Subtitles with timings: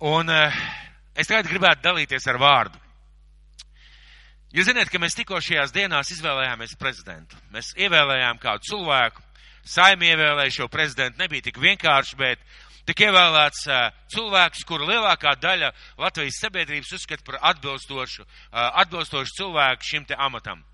[0.00, 0.54] Un uh,
[1.12, 2.78] es tagad gribētu dalīties ar vārdu.
[4.56, 7.36] Jūs zināt, ka mēs tikko šajās dienās izvēlējāmies prezidentu.
[7.52, 9.20] Mēs ievēlējām kādu cilvēku,
[9.68, 12.40] saimi ievēlēja šo prezidentu, nebija tik vienkārši, bet
[12.88, 15.68] tik ievēlēts uh, cilvēks, kuru lielākā daļa
[16.00, 20.64] Latvijas sabiedrības uzskata par atbilstošu, uh, atbilstošu cilvēku šim te amatam.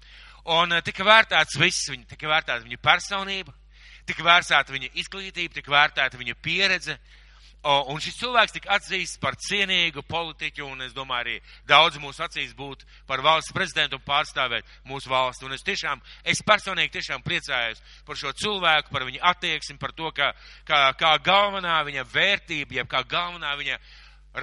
[0.46, 3.58] Un uh, tika vērtēts viss, viņa, tika vērtēta viņa personība,
[4.06, 7.22] tika vērtēta viņa izglītība, tika vērtēta viņa pieredze, uh,
[7.66, 12.52] Un šis cilvēks tika atzīsts par cienīgu politiķu, un es domāju, arī daudz mūsu acīs
[12.54, 15.48] būt par valsts prezidentu un pārstāvēt mūsu valsti.
[15.48, 20.12] Un es tiešām, es personīgi tiešām priecājos par šo cilvēku, par viņa attieksmi, par to,
[20.14, 20.30] ka,
[20.68, 23.80] kā, kā galvenā viņa vērtība, jeb kā galvenā viņa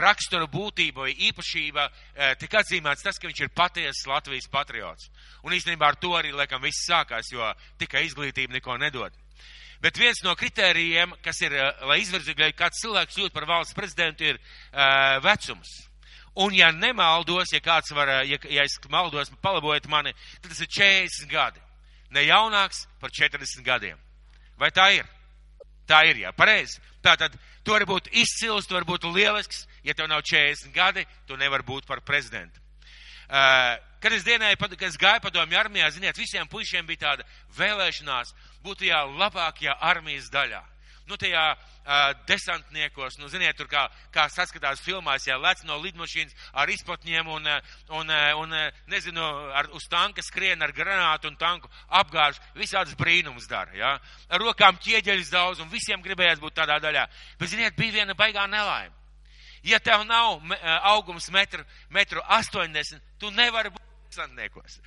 [0.03, 5.12] rakstura būtība vai īpašība eh, tika atzīmēts tas, ka viņš ir patiesas Latvijas patriots.
[5.48, 9.23] Un īstenībā ar to arī, laikam, viss sākās, jo tikai izglītība neko nedod.
[9.84, 14.23] Bet viens no kritērijiem, kas ir, eh, lai izvirzītu, kāds cilvēks kļūtu par valsts prezidentu,
[14.23, 15.73] ir uh, vecums.
[16.40, 20.64] Un, ja nemaldos, ja kāds var, eh, ja, ja es maldos, palabojiet mani, tad tas
[20.64, 21.59] ir 40 gadi.
[22.16, 24.00] Ne jaunāks par 40 gadiem.
[24.58, 25.09] Vai tā ir?
[25.89, 26.80] Tā ir, jā, pareizi.
[27.04, 31.36] Tātad, tu vari būt izcils, tu vari būt lielisks, ja tev nav 40 gadi, tu
[31.36, 32.61] nevar būt par prezidentu.
[33.28, 38.31] Uh, kad es dienēju, kad es gāju padomju armijā, ziniet, visiem puišiem bija tāda vēlēšanās
[38.64, 40.61] būt tajā labākajā armijas daļā.
[41.03, 43.81] Nu, tajā uh, desantniekos, nu, ziniet, tur kā,
[44.16, 47.50] kā saskatās filmās, ja lec no lidmašīnas ar izpatņiem un,
[48.00, 48.55] un, un,
[48.88, 51.67] nezinu, ar, uz tanka skrien ar granātu un tanku
[52.00, 53.94] apgāž, visādas brīnums dara, ja?
[54.31, 57.08] Ar rokām ķieģeļas daudz un visiem gribējās būt tādā daļā.
[57.36, 58.95] Bet, ziniet, bija viena baigā nelaime.
[59.64, 60.42] Ja tev nav
[60.92, 64.78] augums metru, metru 80, tu nevari būt desantniekos.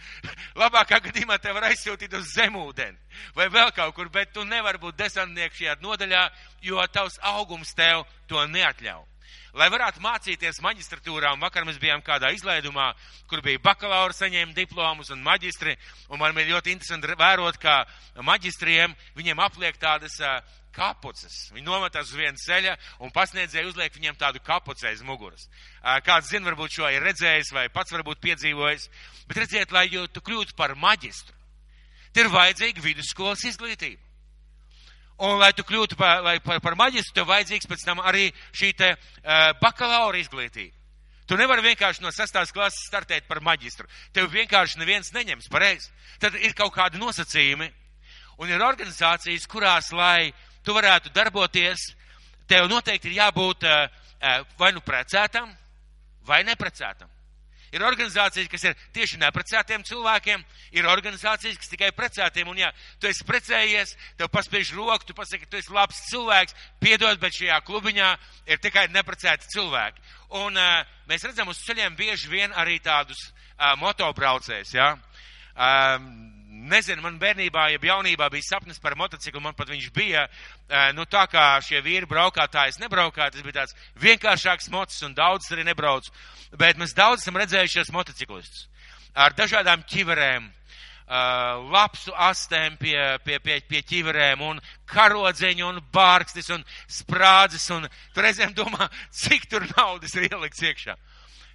[0.56, 2.96] Labākā gadījumā te var aizsūtīt uz zemūdeni
[3.36, 6.22] vai vēl kaut kur, bet tu nevari būt desantnieks šajā nodaļā,
[6.62, 9.04] jo tavs augums tev to neatļauj.
[9.56, 12.90] Lai varētu mācīties maģistratūrā, un vakar mēs bijām kādā izlaidumā,
[13.26, 15.72] kur bija bakalaura saņēma diplomus un maģistri,
[16.12, 17.78] un man bija ļoti interesanti vērot, kā
[18.20, 20.20] maģistriem viņiem apliek tādas
[20.76, 21.48] kapuces.
[21.56, 25.48] Viņi nometās uz vienu ceļa un pasniedzēja uzliek viņiem tādu kapuci aiz muguras.
[26.04, 28.88] Kāds zina, varbūt šo ir redzējis vai pats varbūt piedzīvojis,
[29.26, 31.34] bet redziet, lai tu kļūtu par maģistru,
[32.12, 34.02] te ir vajadzīga vidusskolas izglītība.
[35.16, 38.74] Un, lai tu kļūtu par, lai, par, par maģistru, tev vajadzīgs pēc tam arī šī
[38.76, 40.74] te uh, bakalaura izglītība.
[41.26, 43.88] Tu nevari vienkārši no sastās klases startēt par maģistru.
[44.14, 45.88] Tev vienkārši neviens neņems pareizi.
[46.22, 47.66] Tad ir kaut kādi nosacījumi.
[48.38, 50.30] Un ir organizācijas, kurās, lai
[50.66, 51.92] tu varētu darboties,
[52.50, 53.66] tev noteikti ir jābūt
[54.58, 55.52] vai nu precētam,
[56.26, 57.10] vai neprecētam.
[57.74, 60.42] Ir organizācijas, kas ir tieši neprecētiem cilvēkiem,
[60.78, 62.70] ir organizācijas, kas tikai precētiem, un ja
[63.02, 67.34] tu esi precējies, tev paspiež roku, tu pasaki, ka tu esi labs cilvēks, piedod, bet
[67.36, 68.12] šajā klubiņā
[68.54, 70.06] ir tikai neprecēti cilvēki.
[70.44, 74.72] Un uh, mēs redzam uz ceļiem bieži vien arī tādus uh, motobraucējus.
[74.78, 74.94] Ja?
[75.56, 76.35] Um,
[76.70, 80.26] nezinu, man bērnībā, ja jaunībā bija sapnis par motociklu, man pat viņš bija,
[80.96, 85.48] nu tā kā šie vīri braukātāji, es nebraukāju, tas bija tāds vienkāršāks mocis un daudz
[85.54, 86.10] arī nebrauc,
[86.58, 88.66] bet mēs daudz esam redzējušies motociklistus.
[89.16, 90.50] Ar dažādām ķiverēm,
[91.70, 94.60] lapsu astēm pie, pie, pie, pie ķiverēm un
[94.90, 98.90] karodzeņu un bārkstis un sprādzes un tu reizēm domā,
[99.22, 100.96] cik tur naudas ir ielikts iekšā.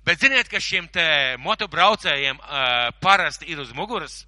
[0.05, 1.03] Bet ziniet, ka šiem te
[1.43, 4.23] motobraucējiem uh, parasti ir uz muguras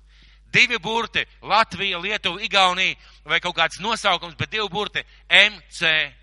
[0.54, 6.14] divi burti- Latvija, Lietuva, Igaunija vai kaut kāds nosaukums, bet divi burti- MC.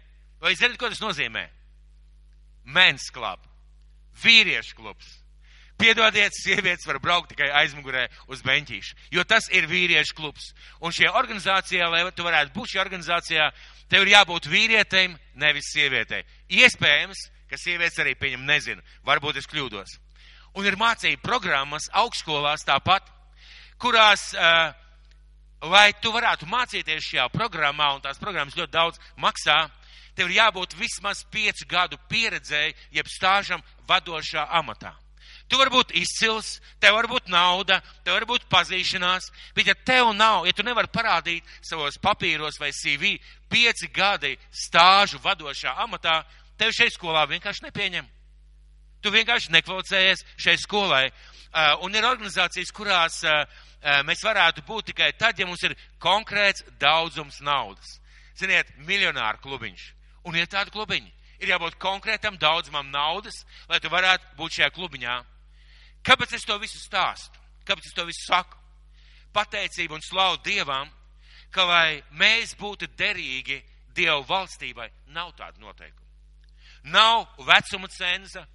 [0.41, 1.49] Vai zināt, ko tas nozīmē?
[2.65, 3.41] Men's club,
[4.23, 5.21] vīriešu klubs.
[5.81, 10.53] Piedodiet, sievietes var braukt tikai aizmugurē uz beņķīšu, jo tas ir vīriešu klubs.
[10.85, 13.47] Un šajā organizācijā, lai tu varētu būt šajā organizācijā,
[13.89, 16.27] tev ir jābūt vīrietim, nevis sievietei.
[16.53, 17.17] Iespējams,
[17.49, 19.97] ka sievietes arī pieņem nezinu, varbūt es kļūdos.
[20.61, 23.09] Un ir mācība programmas augstskolās tāpat
[23.81, 24.71] kurās, uh,
[25.73, 29.63] lai tu varētu mācīties šajā programmā, un tās programmas ļoti daudz maksā,
[30.17, 34.95] tev ir jābūt vismaz piecu gadu pieredzēji, jeb stāžam vadošā amatā.
[35.51, 40.13] Tu vari būt izcils, tev var būt nauda, tev var būt pazīšanās, bet ja tev
[40.15, 43.17] nav, ja tu nevari parādīt savos papīros vai CV
[43.51, 46.21] pieci gadi stāžu vadošā amatā,
[46.55, 48.07] tev šeit skolā vienkārši nepieņem.
[49.03, 51.05] Tu vienkārši nekvalificējies šai skolai.
[51.51, 53.43] Uh, un ir organizācijas, kurās uh,
[54.05, 57.99] mēs varētu būt tikai tad, ja mums ir konkrēts daudzums naudas.
[58.37, 59.87] Ziniet, miljonāru klubiņš.
[60.29, 61.13] Un ir tādi klubiņi.
[61.41, 65.17] Ir jābūt konkrētam daudzumam naudas, lai tu varētu būt šajā klubiņā.
[66.05, 67.41] Kāpēc es to visu stāstu?
[67.65, 68.57] Kāpēc es to visu saku?
[69.33, 70.91] Pateicību un slavu Dievam,
[71.55, 73.61] ka lai mēs būtu derīgi
[73.97, 76.09] Dievu valstībai, nav tāda noteikuma.
[76.93, 78.47] Nav vecuma cenza,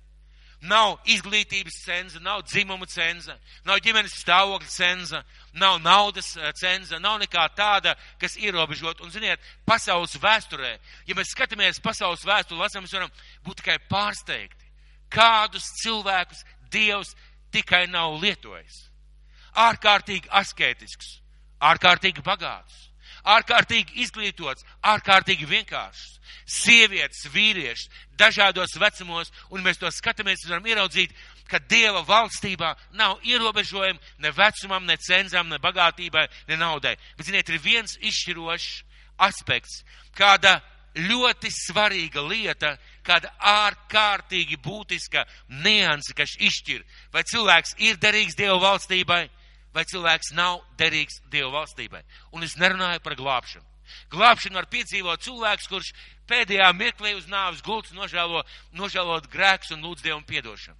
[0.69, 3.35] nav izglītības cenza, nav dzimuma cenza,
[3.65, 5.21] nav ģimenes stāvokļa cenza,
[5.53, 9.01] nav naudas eh, cenza, nav nekā tāda, kas ierobežot.
[9.03, 10.75] Un, ziniet, pasaules vēsturē,
[11.07, 13.13] ja mēs skatāmies pasaules vēsturi, lasām, mēs varam
[13.45, 14.71] būt tikai pārsteigti,
[15.13, 17.13] kādus cilvēkus Dievs
[17.53, 18.89] tikai nav lietojis.
[19.55, 21.19] Ārkārtīgi asketisks,
[21.63, 22.89] ārkārtīgi bagāts,
[23.23, 26.14] ārkārtīgi izglītots, ārkārtīgi vienkāršs.
[26.45, 31.13] Sievietes, vīrieši, dažādos vecumos, un mēs to skatāmies, varam ieraudzīt,
[31.49, 36.95] ka Dieva valstībā nav ierobežojumi ne vecumam, ne cenzām, ne bagātībai, ne naudai.
[37.17, 38.83] Bet, ziniet, ir viens izšķirošs
[39.25, 39.83] aspekts,
[40.17, 40.59] kāda
[40.95, 42.75] ļoti svarīga lieta,
[43.05, 45.25] kāda ārkārtīgi būtiska
[45.63, 46.83] nianse, kas izšķir,
[47.13, 49.25] vai cilvēks ir derīgs Dieva valstībai,
[49.75, 52.01] vai cilvēks nav derīgs Dieva valstībai.
[52.31, 53.74] Un es nerunāju par glābšanu.
[54.13, 55.91] Glābšanu var piedzīvot cilvēks, kurš
[56.29, 58.43] pēdējā mirklī uz nāves gultas nožēlo,
[58.73, 60.77] nožēlot grēks un lūdz Dievu piedošanu.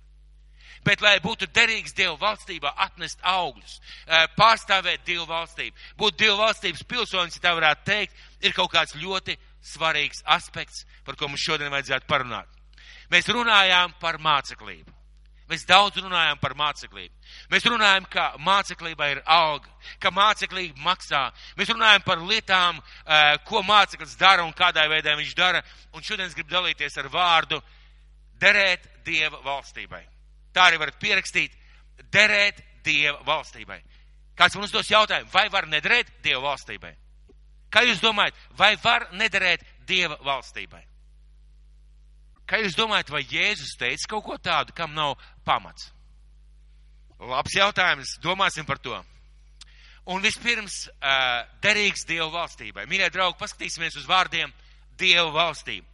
[0.86, 6.84] Bet, lai būtu derīgs Dieva valstībā, atnest augļus, eh, pārstāvēt Dieva valstību, būt Dieva valstības
[6.86, 11.74] pilsonis, ja tā varētu teikt, ir kaut kāds ļoti svarīgs aspekts, par ko mums šodien
[11.74, 12.46] vajadzētu parunāt.
[13.10, 14.95] Mēs runājām par māceklību.
[15.46, 17.14] Mēs daudz runājam par māceklību.
[17.54, 19.70] Mēs runājam, ka māceklība ir alga,
[20.02, 21.28] ka māceklība maksā.
[21.58, 25.62] Mēs runājam par lietām, eh, ko māceklis dara un kādā veidā viņš dara.
[25.94, 27.62] Un šodien es gribu dalīties ar vārdu
[28.40, 30.02] derēt Dieva valstībai.
[30.52, 31.52] Tā arī varat pierakstīt
[32.10, 33.82] derēt Dieva valstībai.
[34.36, 36.96] Kāds man uzdos jautājumu, vai var nederēt Dieva valstībai?
[37.70, 40.95] Kā jūs domājat, vai var nederēt Dieva valstībai?
[42.46, 45.16] Kā jūs domājat, vai Jēzus teica kaut ko tādu, kam nav
[45.46, 45.90] pamats?
[47.20, 48.98] Labs jautājums, domāsim par to.
[50.06, 52.86] Un vispirms, uh, derīgs Dievu valstībai.
[52.86, 54.54] Mīļie draugi, paskatīsimies uz vārdiem
[55.00, 55.88] Dievu valstību.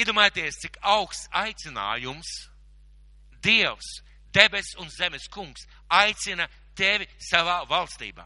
[0.00, 2.30] Iedomājieties, cik augsts aicinājums
[3.44, 4.00] Dievs,
[4.32, 8.24] debes un zemes kungs, aicina tevi savā valstībā.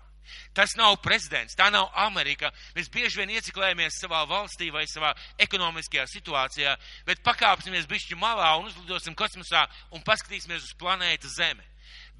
[0.56, 2.50] Tas nav prezidents, tā nav Amerika.
[2.76, 6.76] Mēs bieži vien ieciklējamies savā valstī vai savā ekonomiskajā situācijā,
[7.06, 11.64] bet pakāpsimies bišķi malā un uzlidosim kosmosā un paskatīsimies uz planētu Zeme.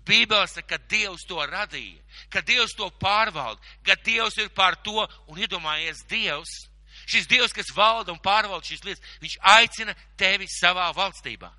[0.09, 2.01] Bībele saka, ka Dievs to radīja,
[2.33, 6.55] ka Dievs to pārvalda, ka Dievs ir pār to un iedomājies Dievs.
[7.09, 11.51] Šis Dievs, kas valda un pārvalda šīs lietas, viņš aicina tevi savā valstībā.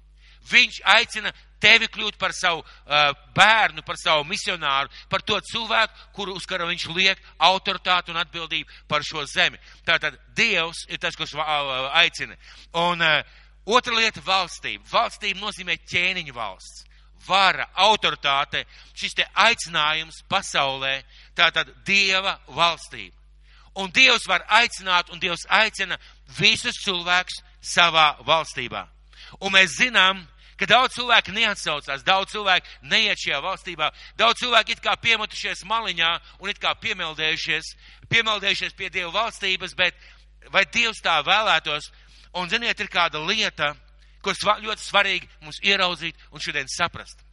[0.49, 1.31] Viņš aicina
[1.61, 6.67] tevi kļūt par savu uh, bērnu, par savu misionāru, par to cilvēku, kuru uz kara
[6.69, 9.59] viņš liek autoritāti un atbildību par šo zemi.
[9.85, 12.37] Tātad Dievs ir tas, uh, aicina.
[12.73, 13.21] Un uh,
[13.65, 14.85] otra lieta- valstība.
[14.89, 16.85] Valstība nozīmē ķēniņu valsts.
[17.27, 18.63] Vara, autoritāte,
[18.95, 21.03] šis te aicinājums pasaulē,
[21.35, 23.15] tātad Dieva valstība.
[23.75, 25.99] Un Dievs var aicināt, un Dievs aicina
[26.39, 28.87] visus cilvēkus savā valstībā.
[29.39, 30.21] Un mēs zinām,
[30.59, 36.11] ka daudz cilvēku neatsaucās, daudz cilvēku neiet šajā valstībā, daudz cilvēku it kā piemetušies maliņā
[36.39, 37.71] un it kā piemeldējušies,
[38.11, 39.95] piemeldējušies pie Dieva valstības, bet
[40.51, 41.91] vai Dievs tā vēlētos?
[42.37, 43.73] Un ziniet, ir kāda lieta,
[44.21, 47.23] ko ļoti svarīgi mums ieraudzīt un šodien saprast.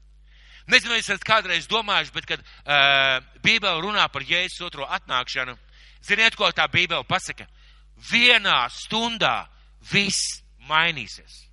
[0.66, 5.54] Nezinu, vai esat kādreiz domājuši, bet kad uh, Bībele runā par Jēzus otro atnākšanu,
[6.02, 7.46] ziniet, ko tā Bībele pasaka?
[8.10, 9.46] Vienā stundā
[9.93, 11.45] viss mainīsies.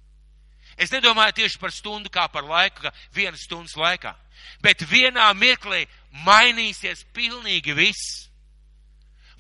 [0.78, 4.16] Es nedomāju tieši par stundu kā par laiku, ka vienas stundas laikā.
[4.64, 5.86] Bet vienā mirklī
[6.26, 8.30] mainīsies pilnīgi viss.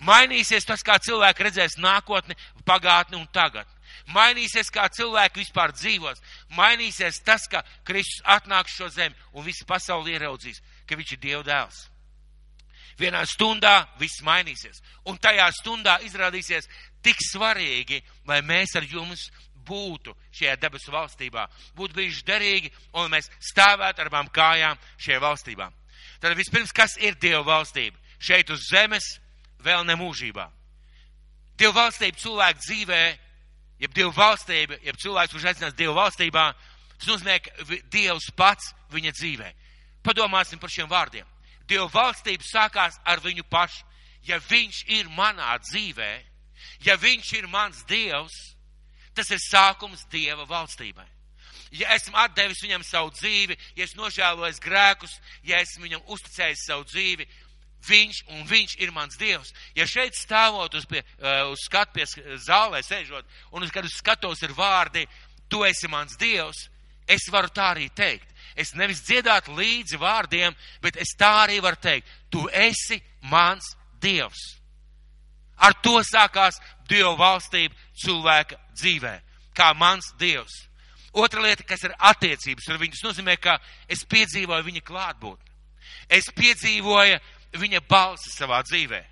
[0.03, 2.35] Mainīsies tas, kā cilvēki redzēs nākotni,
[2.67, 3.67] pagātni un tagad.
[4.11, 6.19] Mainīsies, kā cilvēki vispār dzīvos.
[6.57, 11.43] Mainīsies tas, ka Kristus atnāks šo zemi un visi pasauli ieraudzīs, ka viņš ir Dieva
[11.47, 11.85] dēls.
[12.99, 14.83] Vienā stundā viss mainīsies.
[15.09, 16.67] Un tajā stundā izrādīsies
[17.03, 19.29] tik svarīgi, lai mēs ar jums
[19.67, 25.69] būtu šajā debesu valstībā, būtu bijuši derīgi un mēs stāvētu ar abām kājām šajā valstībā.
[26.19, 27.99] Tad vispirms, kas ir Dieva valstība?
[28.19, 29.17] Šeit uz zemes
[29.63, 30.45] vēl ne mūžībā.
[31.59, 33.01] Dieva valstība cilvēku dzīvē,
[33.83, 36.45] jeb Dieva valstība, jeb cilvēks, kurš aicinās Dieva valstībā,
[36.97, 39.51] tas nozīmē, ka Dievs pats viņa dzīvē.
[40.03, 41.27] Padomāsim par šiem vārdiem.
[41.67, 43.85] Dieva valstība sākās ar viņu pašu.
[44.23, 46.11] Ja viņš ir manā dzīvē,
[46.87, 48.52] ja viņš ir mans Dievs,
[49.13, 51.05] Tas ir sākums Dieva valstībai.
[51.73, 55.13] Ja esmu atdevis viņam savu dzīvi, ja esmu nožēlojis grēkus,
[55.45, 57.25] ja esmu viņam uzticējis savu dzīvi,
[57.87, 59.53] viņš un viņš ir mans Dievs.
[59.75, 62.05] Ja šeit stāvot uz, pie, uh, uz skatu pie
[62.41, 65.07] zālē, sēžot, un uz kādu skatos ir vārdi,
[65.49, 66.67] tu esi mans Dievs,
[67.09, 68.29] es varu tā arī teikt.
[68.55, 73.01] Es nevis dziedāt līdzi vārdiem, bet es tā arī varu teikt, tu esi
[73.31, 74.43] mans Dievs.
[75.57, 79.19] Ar to sākās Dieva valstība cilvēka dzīvē.
[79.53, 80.67] kā mans Dievs.
[81.13, 85.51] Otra lieta, kas ir attiecības ar viņu, tas nozīmē, ka es piedzīvoju viņa klātbūtni.
[86.09, 87.19] Es piedzīvoju
[87.61, 89.03] viņa balsi savā dzīvē.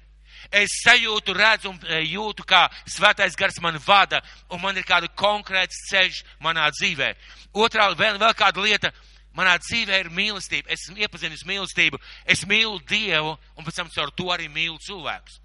[0.49, 5.11] Es sajūtu, redzu un e, jūtu, kā svētais gars man vada, un man ir kāda
[5.13, 7.11] konkrēts ceļš manā dzīvē.
[7.53, 8.91] Otrā, vēl, vēl kāda lieta,
[9.37, 10.73] manā dzīvē ir mīlestība.
[10.73, 15.37] Es esmu iepazinis mīlestību, es mīlu Dievu, un pēc tam caur to arī mīlu cilvēkus.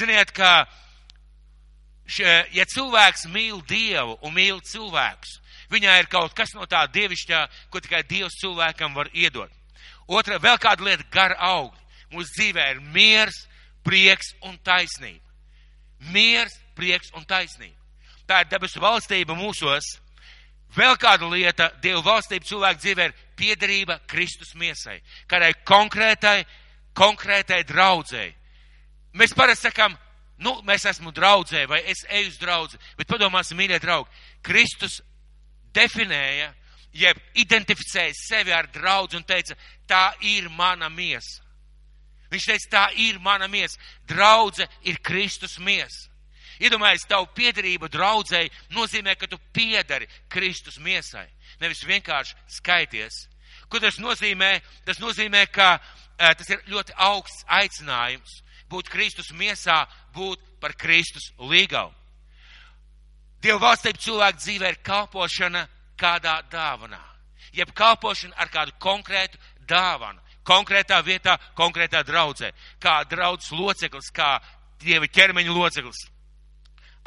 [0.00, 0.64] Ziniet, ka,
[2.08, 5.38] še, ja cilvēks mīl Dievu un mīl cilvēkus,
[5.70, 9.52] viņā ir kaut kas no tā dievišķā, ko tikai Dievs cilvēkam var iedot.
[10.08, 11.78] Otra, vēl kāda lieta- gara augļi.
[12.12, 13.46] Mūsu dzīvē ir miers,
[13.84, 15.24] prieks un taisnība.
[16.12, 17.76] Miers, prieks un taisnība.
[18.26, 19.84] Tā ir debesu valstība mūsos.
[20.76, 26.44] Vēl kāda lieta- Dieva valstība cilvēku dzīvē ir piederība Kristus miesai, kādai konkrētai,
[26.94, 28.34] konkrētai draudzēji.
[29.14, 29.96] Mēs parasti sakām,
[30.44, 34.10] nu, mēs esmu draudzē vai es eju uz draudzi, bet padomāsim, mīļie draugi,
[34.42, 35.00] Kristus
[35.74, 36.52] definēja,
[36.94, 39.56] jeb identificēja sevi ar draudzu un teica,
[39.88, 41.42] tā ir mana miesa.
[42.32, 43.80] Viņš teica, tā ir mana miesa.
[44.08, 46.08] Draudze ir Kristus miesa.
[46.58, 51.28] Iedomājies, tavu piedarību draudzēji nozīmē, ka tu piedari Kristus miesai.
[51.62, 53.28] Nevis vienkārši skaities.
[53.70, 54.58] Ko tas nozīmē?
[54.84, 58.40] Tas nozīmē, ka e, tas ir ļoti augsts aicinājums
[58.70, 59.84] būt Kristus miesā,
[60.14, 61.92] būt par Kristus līgavu.
[63.42, 65.66] Dieva valstība cilvēku dzīvē ir kalpošana
[65.98, 67.00] kādā dāvanā.
[67.54, 74.38] Jeb kalpošana ar kādu konkrētu dāvanu konkrētā vietā, konkrētā draudzē, kā draudzes loceklis, kā
[74.80, 76.06] dieva ķermeņa loceklis.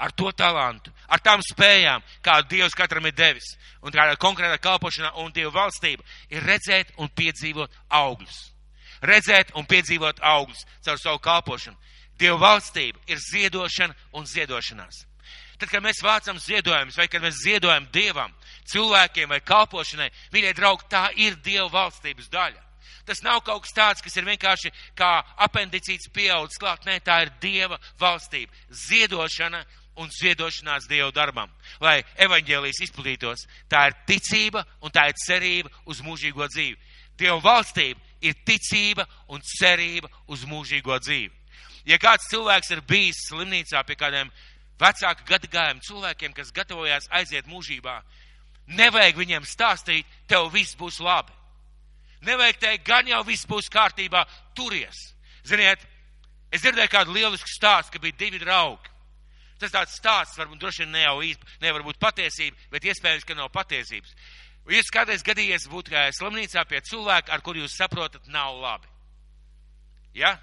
[0.01, 3.51] Ar to talantu, ar tām spējām, kādu Dievs katram ir devis,
[3.85, 6.01] un kādā konkrētā kalpošanā un Dieva valstība
[6.33, 8.50] ir redzēt un piedzīvot augļus.
[9.01, 11.77] Redzēt un piedzīvot augļus caur savu kalpošanu.
[12.21, 15.05] Dieva valstība ir ziedošana un ziedošanās.
[15.61, 18.33] Tad, kad mēs vācam ziedojumus, vai kad mēs ziedojam Dievam,
[18.71, 22.61] cilvēkiem vai kalpošanai, mīļie draugi, tā ir Dieva valstības daļa.
[23.05, 25.11] Tas nav kaut kas tāds, kas ir vienkārši kā
[25.45, 26.85] apendicīts pieaudzis klāt.
[26.85, 28.53] Nē, tā ir Dieva valstība.
[28.87, 29.63] Ziedošana
[30.01, 31.49] un ziedošanās Dieva darbam,
[31.81, 33.45] lai evaņģēlijas izplatītos.
[33.69, 36.77] Tā ir ticība un tā ir cerība uz mūžīgo dzīvi.
[37.21, 41.33] Dieva valstība ir ticība un cerība uz mūžīgo dzīvi.
[41.85, 44.29] Ja kāds cilvēks ir bijis slimnīcā pie kādiem
[44.81, 47.99] vecāku gadagājumu cilvēkiem, kas gatavojās aiziet mūžībā,
[48.77, 51.33] nevajag viņiem stāstīt, tev viss būs labi.
[52.25, 54.23] Nevajag teikt, gan jau viss būs kārtībā,
[54.53, 54.97] turies.
[55.47, 55.81] Ziniet,
[56.53, 58.89] es dzirdēju kādu lielisku stāstu, ka bija divi draugi.
[59.61, 63.37] Tas tāds stāsts, varbūt droši vien ne jau īsti, nevar būt patiesība, bet iespējams, ka
[63.37, 64.13] nav patiesības.
[64.69, 68.87] Jūs kādreiz gadījies būt slimnīcā pie cilvēka, ar kuru jūs saprotat, nav labi.
[70.13, 70.37] Ja?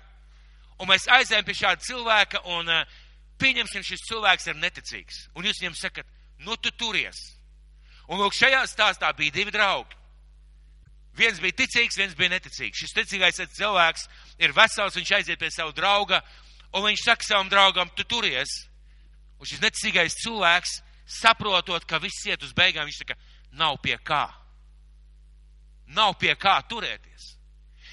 [0.78, 2.68] Un mēs aizējām pie šāda cilvēka, un
[3.38, 5.28] pieņemsim, šis cilvēks ir neticīgs.
[5.34, 6.06] Un jūs viņam sakat,
[6.44, 7.18] nu tu turies.
[8.08, 9.96] Un lūk, šajā stāstā bija divi draugi.
[11.18, 12.78] Viens bija ticīgs, viens bija neticīgs.
[12.78, 14.06] Šis ticīgais cilvēks
[14.38, 16.20] ir vesels, viņš aiziet pie savu drauga,
[16.72, 18.52] un viņš saka savam draugam, tu turies.
[19.38, 20.78] Un šis neticīgais cilvēks,
[21.18, 23.18] saprotot, ka viss iet uz beigām, viņš saka,
[23.52, 24.26] nav pie kā.
[25.94, 27.34] Nav pie kā turēties.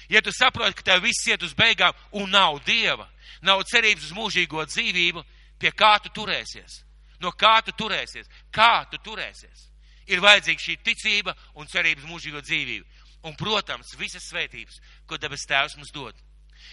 [0.08, 3.08] Ja tu saproti, ka tev viss iet uz beigām un nav dieva,
[3.42, 5.24] nav cerības uz mūžīgo dzīvību,
[5.58, 6.82] pie kā tu turēsies?
[7.20, 8.28] No kā tu turēsies?
[8.52, 9.70] Kā tu turēsies?
[10.06, 12.86] Ir vajadzīga šī ticība un cerības mūžīgo dzīvību.
[13.26, 16.14] Un, protams, visas svētības, ko debes tēvs mums dod.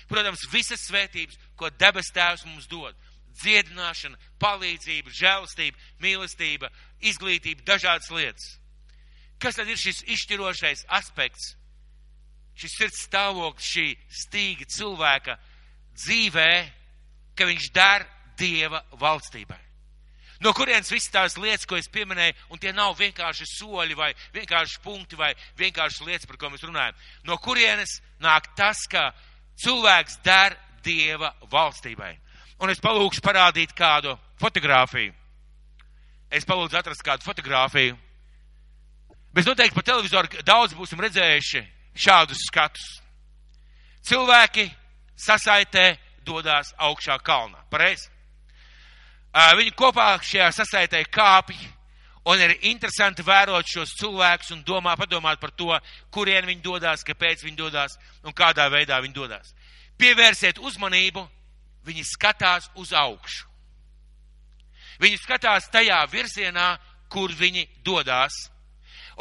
[0.09, 2.93] Protams, visas svētības, ko debes tēvs mums dod.
[3.41, 6.69] Dziedināšana, palīdzība, žēlastība, mīlestība,
[7.01, 8.51] izglītība, dažādas lietas.
[9.43, 11.57] Kas tad ir šis izšķirošais aspekts,
[12.55, 13.87] šis sirds stāvoklis, šī
[14.23, 15.35] stīga cilvēka
[15.99, 16.51] dzīvē,
[17.35, 18.07] ka viņš der
[18.39, 19.59] Dieva valstībai?
[20.43, 24.81] No kurienes visas tās lietas, ko es pieminēju, un tie nav vienkārši soļi vai vienkārši
[24.83, 26.97] punkti vai vienkārši lietas, par ko mēs runājam.
[27.27, 29.11] No kurienes nāk tas, ka
[29.63, 32.11] cilvēks der Dieva valstībai.
[32.59, 35.13] Un es palūkšu parādīt kādu fotografiju.
[36.33, 37.95] Es palūdzu atrast kādu fotografiju.
[39.33, 41.63] Mēs noteikti pa televizoru daudz būsim redzējuši
[41.97, 42.85] šādus skatus.
[44.05, 44.67] Cilvēki
[45.17, 47.63] sasaitē dodās augšā kalnā.
[47.71, 48.09] Pareizi?
[49.33, 51.57] Viņi kopā šajā sasaitē kāpj,
[52.29, 55.73] un ir interesanti vērot šos cilvēkus un domā, padomāt par to,
[56.13, 59.55] kurien viņi dodas, kāpēc viņi dodas un kādā veidā viņi dodas.
[59.97, 61.25] Pievērsiet uzmanību,
[61.83, 63.49] viņi skatās uz augšu.
[65.01, 66.77] Viņi skatās tajā virzienā,
[67.09, 68.33] kur viņi dodas.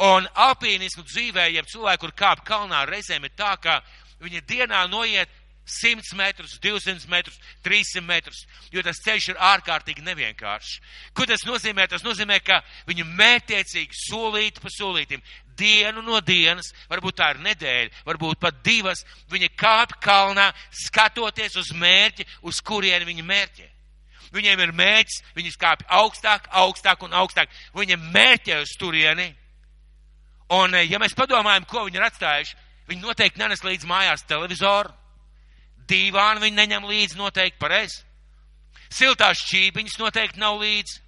[0.01, 3.81] Un alpīnismu dzīvē, ja cilvēki, kur kāp kalnā, reizēm ir tā, ka
[4.23, 5.29] viņi dienā noiet
[5.65, 10.79] 100 metrus, 200 metrus, 300 metrus, jo tas ceļš ir ārkārtīgi nevienkāršs.
[11.15, 11.85] Ko tas nozīmē?
[11.87, 12.59] Tas nozīmē, ka
[12.89, 15.23] viņi mērķiecīgi solīti pa solītim,
[15.55, 20.49] dienu no dienas, varbūt tā ir nedēļa, varbūt pat divas, viņi kāp kalnā,
[20.83, 23.69] skatoties uz mērķi, uz kurieni viņi mērķē.
[24.33, 27.51] Viņiem ir mērķis, viņi kāpj augstāk, augstāk un augstāk.
[27.77, 29.29] Viņi mērķē uz turieni.
[30.51, 32.59] Un, ja mēs padomājam, ko viņi ir atstājuši,
[32.91, 34.91] viņi noteikti nenes līdz mājās televizoru
[35.89, 38.03] Dīvānu viņi neņem līdzi noteikti pareizi.
[38.93, 41.01] Siltās šķīpiņas noteikti nav līdzi.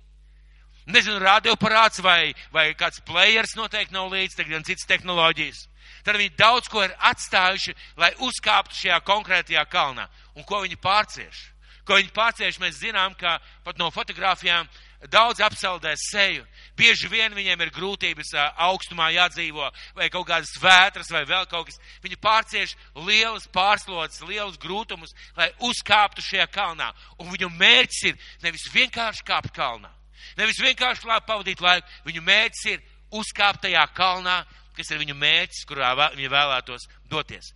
[0.92, 5.63] Nezinu, radioparāts vai, vai kāds players noteikti nav līdzi, tad gan citas tehnoloģijas.
[6.06, 10.06] Tad viņi daudz ko ir atstājuši, lai uzkāptu šajā konkrētajā kalnā.
[10.38, 11.39] Un ko viņi pārcieš?
[11.86, 14.70] Ko viņi pārcieš, mēs zinām, ka pat no fotografijām
[15.11, 16.45] daudz apsaldē seju.
[16.77, 18.33] Bieži vien viņiem ir grūtības
[18.67, 21.79] augstumā jādzīvo, vai kaut kādas vētras, vai vēl kaut kas.
[22.03, 22.75] Viņi pārcieš
[23.07, 26.91] lielas pārslodzes, lielus grūtumus, lai uzkāptu šajā kalnā.
[27.19, 29.91] Un viņu mērķis ir nevis vienkārši kāpt kalnā,
[30.39, 31.87] nevis vienkārši labi pavadīt laiku.
[32.09, 32.83] Viņu mērķis ir
[33.15, 34.41] uzkāpt tajā kalnā,
[34.75, 37.53] kas ir viņu mērķis, kurā viņi vēlētos doties.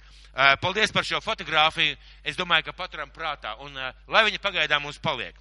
[0.61, 1.97] Paldies par šo fotografiju.
[2.23, 5.35] Es domāju, ka paturam prātā, un lai viņa pagaidām mums paliek.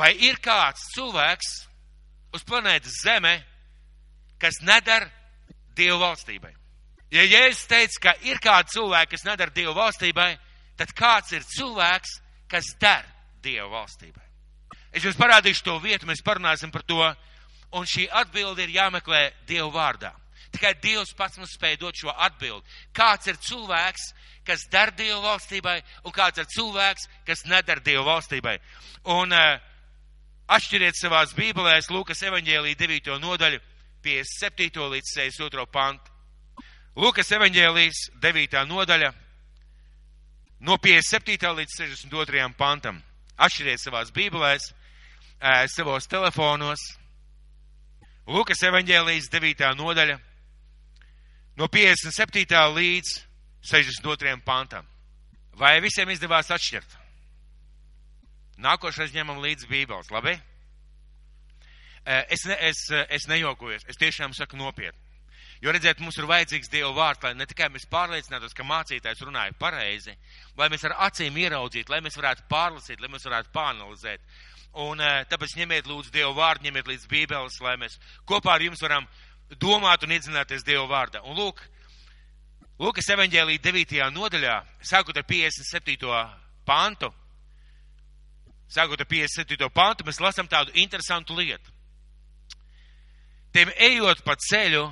[0.00, 1.50] Vai ir kāds cilvēks
[2.32, 3.34] uz planētas Zeme,
[4.40, 5.10] kas nedara
[5.76, 6.54] Dievu valstībai?
[7.12, 10.30] Ja Jēzus teica, ka ir kādi cilvēki, kas nedara Dievu valstībai,
[10.78, 12.16] tad kāds ir cilvēks,
[12.48, 13.04] kas der
[13.44, 14.24] Dievu valstībai?
[14.94, 17.02] Es jums parādīšu to vietu, mēs parunāsim par to,
[17.76, 20.14] un šī atbilde ir jāmeklē Dievu vārdā.
[20.50, 22.64] Tikai Dievs pats mums spēja dot šo atbildi.
[22.96, 24.08] Kāds ir cilvēks,
[24.46, 25.76] kas der Dievu valstībai,
[26.08, 28.56] un kāds ir cilvēks, kas nedara Dievu valstībai.
[29.14, 29.60] Un uh,
[30.50, 33.12] Atšķiriet savās bībelēs Lūkas evaņģēlī 9.
[33.22, 33.60] nodaļu
[34.02, 34.86] 57.
[34.90, 35.66] līdz 62.
[35.70, 36.10] pantu.
[36.98, 38.56] Lūkas evaņģēlīs 9.
[38.66, 39.12] nodaļa
[40.66, 41.52] no 57.
[41.60, 42.48] līdz 62.
[42.58, 42.98] pantam.
[43.38, 44.72] Atšķiriet savās bībelēs,
[45.70, 46.82] savos telefonos.
[48.26, 49.70] Lūkas evaņģēlīs 9.
[49.78, 50.18] nodaļa
[51.62, 52.58] no 57.
[52.74, 53.14] līdz
[53.70, 54.34] 62.
[54.42, 54.82] pantam.
[55.54, 56.99] Vai visiem izdevās atšķirt?
[58.60, 60.36] Nākošais ņemam līdzi Bībeles, labi?
[62.04, 64.98] Es, ne, es, es nejokojos, es tiešām saku nopietni.
[65.60, 69.52] Jo redziet, mums ir vajadzīgs Dieva vārds, lai ne tikai mēs pārliecinātos, ka mācītājs runāja
[69.60, 70.14] pareizi,
[70.56, 74.24] lai mēs ar acīm ieraudzītu, lai mēs varētu pārlasīt, lai mēs varētu pāranalizēt.
[74.80, 79.08] Un tāpēc ņemiet lūdzu Dievu vārdu, ņemiet līdz Bībeles, lai mēs kopā ar jums varam
[79.60, 81.20] domāt un iedzināties Dievu vārdā.
[81.28, 81.60] Un lūk,
[82.80, 83.98] Lūkas evaņģēlī 9.
[84.16, 84.54] nodaļā,
[84.88, 86.06] sākot ar 57.
[86.64, 87.10] pantu,
[88.70, 89.70] sākot ar 57.
[89.74, 91.72] pantu, mēs lasām tādu interesantu lietu.
[93.54, 94.84] Tiem ejot pa ceļu,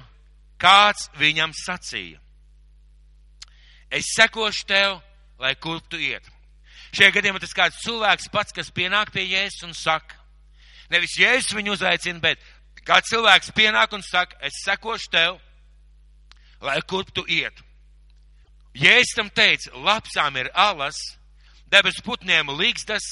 [0.59, 2.19] kāds viņam sacīja:
[3.91, 4.99] Es sekošu tev,
[5.39, 6.27] lai kur tu iet.
[6.93, 10.17] Šajā gadījumā tas kāds cilvēks pats, kas pienāk pie Jēzus un saka,
[10.93, 12.43] nevis Jēzus viņu uzaicina, bet
[12.85, 15.39] kāds cilvēks pienāk un saka, es sekošu tev,
[16.65, 17.63] lai kur tu iet.
[18.79, 20.99] Jēzus tam teica, lapsām ir alas,
[21.71, 23.05] debes putniem līgstas,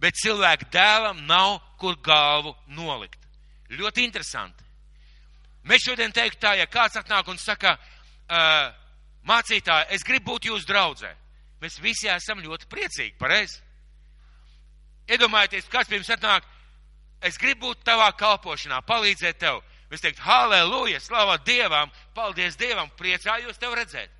[0.00, 3.18] bet cilvēku dēlam nav kur galvu nolikt.
[3.70, 4.64] Ļoti interesanti.
[5.68, 8.70] Mēs šodien teiktu tā, ja kāds atnāk un saka, uh,
[9.28, 11.10] mācītāji, es gribu būt jūsu draudzē.
[11.60, 13.60] Mēs visi esam ļoti priecīgi, pareizi?
[15.10, 16.46] Iedomājieties, kāds pirms atnāk,
[17.20, 19.60] es gribu būt tavā kalpošanā, palīdzēt tev.
[19.90, 24.12] Mēs teikt, halleluja, slavā Dievam, paldies Dievam, priecājos tev redzēt.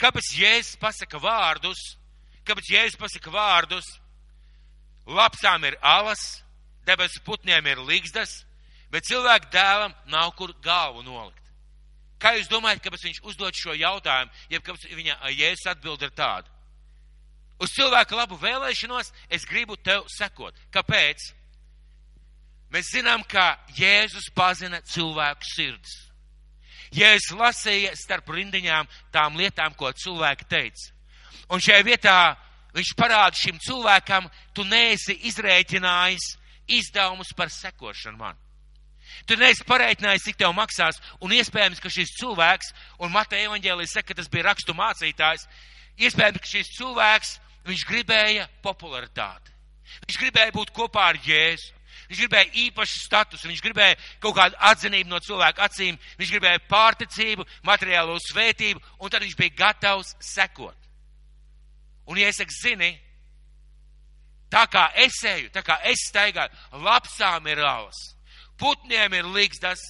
[0.00, 1.80] Kāpēc Jēzus pasaka vārdus?
[2.48, 3.86] Kāpēc Jēzus pasaka vārdus?
[5.06, 6.42] Lapsām ir alas,
[6.86, 8.44] debesu putniem ir līgstas,
[8.90, 11.42] bet cilvēku dēlam nav kur galvu nolikt.
[12.18, 16.48] Kā jūs domājat, kāpēc viņš uzdod šo jautājumu, jeb kāpēc viņa jēzus atbild ir tāda?
[17.60, 20.56] Uz cilvēku labu vēlēšanos es gribu tev sekot.
[20.72, 21.30] Kāpēc?
[22.72, 25.94] Mēs zinām, ka Jēzus pazina cilvēku sirdis.
[26.94, 30.92] Jēzus lasīja starp rindiņām tām lietām, ko cilvēki teica.
[31.52, 32.18] Un šajā vietā
[32.76, 36.34] viņš parāda šim cilvēkam, tu neesi izrēķinājis
[36.78, 38.36] izdevumus par sekošanu man.
[39.26, 44.10] Tu neesi pareiķinājis, cik tev maksās, un iespējams, ka šis cilvēks, un Mateja evaņģēlijas saka,
[44.10, 45.46] ka tas bija rakstu mācītājs,
[46.02, 47.32] iespējams, ka šis cilvēks,
[47.66, 49.54] viņš gribēja popularitāti.
[50.06, 51.72] Viņš gribēja būt kopā ar Jēzu.
[52.06, 57.46] Viņš gribēja īpašu statusu, viņš gribēja kaut kādu atzinību no cilvēku acīm, viņš gribēja pārticību,
[57.66, 60.85] materiālo svētību, un tad viņš bija gatavs sekot.
[62.06, 62.92] Un, ja es saku, zini,
[64.52, 66.54] tā kā es eju, tā kā es staigāju,
[66.86, 67.98] lapsām ir alas,
[68.60, 69.82] putniem ir līgstas,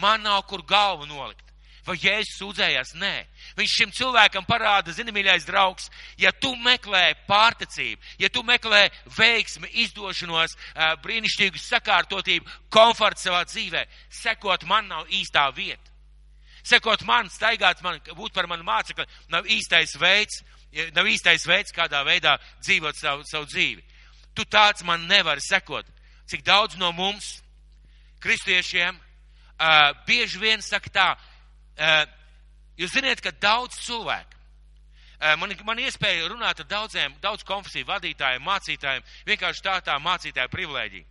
[0.00, 1.44] man nav kur galvu nolikt.
[1.84, 2.94] Vai Jēzus sūdzējās?
[2.96, 3.12] Nē.
[3.58, 8.86] Viņš šim cilvēkam parāda, zini, mīļais draugs, ja tu meklē pārticību, ja tu meklē
[9.18, 10.56] veiksmi, izdošanos,
[11.04, 13.84] brīnišķīgu sakārtotību, komfortu savā dzīvē,
[14.22, 15.92] sekot man nav īstā vieta.
[16.64, 20.40] Sekot man, staigāt man, būt par manu mācekli, nav īstais veids,
[20.94, 23.82] nav īstais veids, kādā veidā dzīvot savu, savu dzīvi.
[24.34, 25.86] Tu tāds man nevari sekot.
[26.30, 27.38] Cik daudz no mums,
[28.24, 32.04] kristiešiem, uh, bieži vien saka tā, uh,
[32.80, 38.44] jūs ziniet, ka daudz cilvēku, uh, man, man iespēja runāt ar daudziem, daudz konfesiju vadītājiem,
[38.44, 41.10] mācītājiem, vienkārši tā tā mācītāja privilēģija.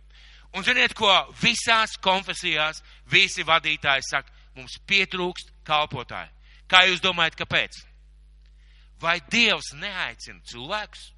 [0.54, 6.30] Un ziniet, ko visās konfesijās visi vadītāji saka, mums pietrūkst kalpotāji.
[6.70, 7.80] Kā jūs domājat, kāpēc?
[9.00, 11.10] Vai Dievs neaicina cilvēkus?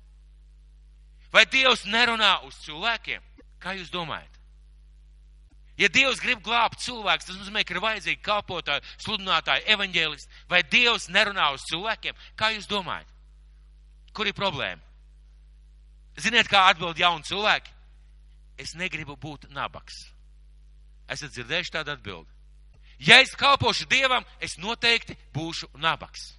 [1.33, 3.23] Vai Dievs nerunā uz cilvēkiem?
[3.61, 4.33] Kā jūs domājat?
[5.77, 10.39] Ja Dievs grib glābt cilvēkus, tas nozīmē, ka ir vajadzīgi kalpotāji, sludinātāji, evaņģēlisti.
[10.49, 12.17] Vai Dievs nerunā uz cilvēkiem?
[12.37, 13.11] Kā jūs domājat?
[14.17, 14.81] Kur ir problēma?
[16.17, 17.75] Ziniet, kā atbild jauni cilvēki?
[18.57, 20.07] Es negribu būt nabaks.
[21.13, 22.33] Esat dzirdējuši tādu atbildi?
[23.05, 26.36] Ja es kalpošu Dievam, es noteikti būšu nabaks.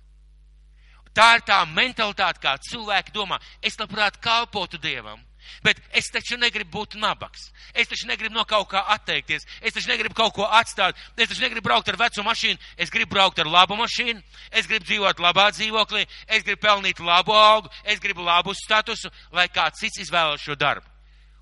[1.18, 3.40] Tā ir tā mentalitāte, kā cilvēki domā.
[3.66, 5.24] Es labprāt kalpotu Dievam,
[5.64, 7.50] Bet es taču negribu būt nabaks.
[7.74, 9.46] Es taču negribu no kaut kā atteikties.
[9.62, 10.98] Es taču negribu kaut ko atstāt.
[11.16, 12.60] Es taču negribu braukt ar vecu mašīnu.
[12.78, 14.22] Es gribu braukt ar labu mašīnu.
[14.52, 16.06] Es gribu dzīvot labā dzīvoklī.
[16.28, 17.72] Es gribu pelnīt labu augu.
[17.84, 20.88] Es gribu labu statusu, lai kāds cits izvēlas šo darbu.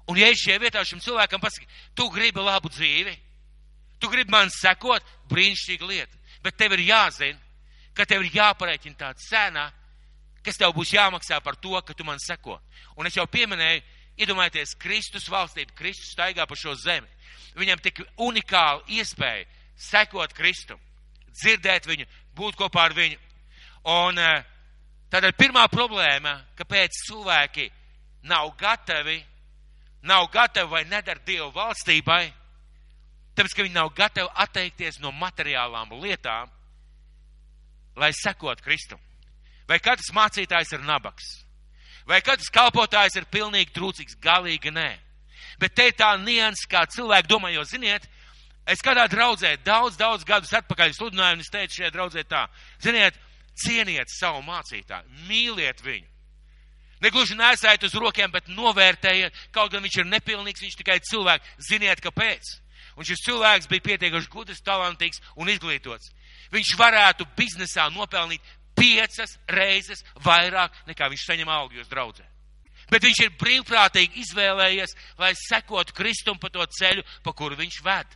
[0.10, 1.66] Un ja es šajā vietā šim cilvēkam pasaku,
[1.98, 3.16] tu gribi labu dzīvi,
[3.98, 6.20] tu gribi man sekot, brīnišķīga lieta.
[6.46, 7.40] Bet tev ir jāzina,
[7.96, 9.70] ka tev ir jāpareiķina tā cena,
[10.46, 12.60] kas tev būs jāmaksā par to, ka tu man seko.
[12.98, 13.84] Un es jau pieminēju,
[14.16, 17.08] Iedomājieties, Kristus valstība, Kristus staigā pa šo zemi.
[17.60, 19.44] Viņam tik unikāla iespēja
[19.76, 20.80] sekot Kristum,
[21.36, 23.20] dzirdēt viņu, būt kopā ar viņu.
[23.92, 24.46] Un eh,
[25.12, 27.68] tad ir pirmā problēma, kāpēc cilvēki
[28.32, 29.20] nav gatavi,
[30.08, 32.24] nav gatavi vai nedara Dievu valstībai,
[33.36, 36.55] tāpēc, ka viņi nav gatavi atteikties no materiālām lietām,
[37.96, 39.00] lai sekot Kristum.
[39.68, 41.26] Vai katrs mācītājs ir nabaks?
[42.06, 44.20] Vai katrs kalpotājs ir pilnīgi trūcīgs?
[44.22, 44.92] Galīgi nē.
[45.60, 48.06] Bet te ir tā nianses, kā cilvēki domā, jo ziniet,
[48.68, 52.44] es kādā draudzē daudz, daudz gadus atpakaļ sludināju, un es teicu šajā draudzē tā,
[52.84, 53.18] ziniet,
[53.56, 56.12] cieniet savu mācītāju, mīliet viņu.
[57.04, 62.02] Negluži nesaiet uz rokiem, bet novērtējiet, kaut gan viņš ir nepilnīgs, viņš tikai cilvēks, ziniet,
[62.04, 62.56] kāpēc.
[62.96, 66.14] Un šis cilvēks bija pietiekami gudrs, talantīgs un izglītots.
[66.56, 68.44] Viņš varētu biznesā nopelnīt
[68.76, 72.26] piecas reizes vairāk nekā viņš saņem augļos draudzē.
[72.92, 78.14] Bet viņš ir brīvprātīgi izvēlējies, lai sekotu Kristum pa to ceļu, pa kuru viņš ved.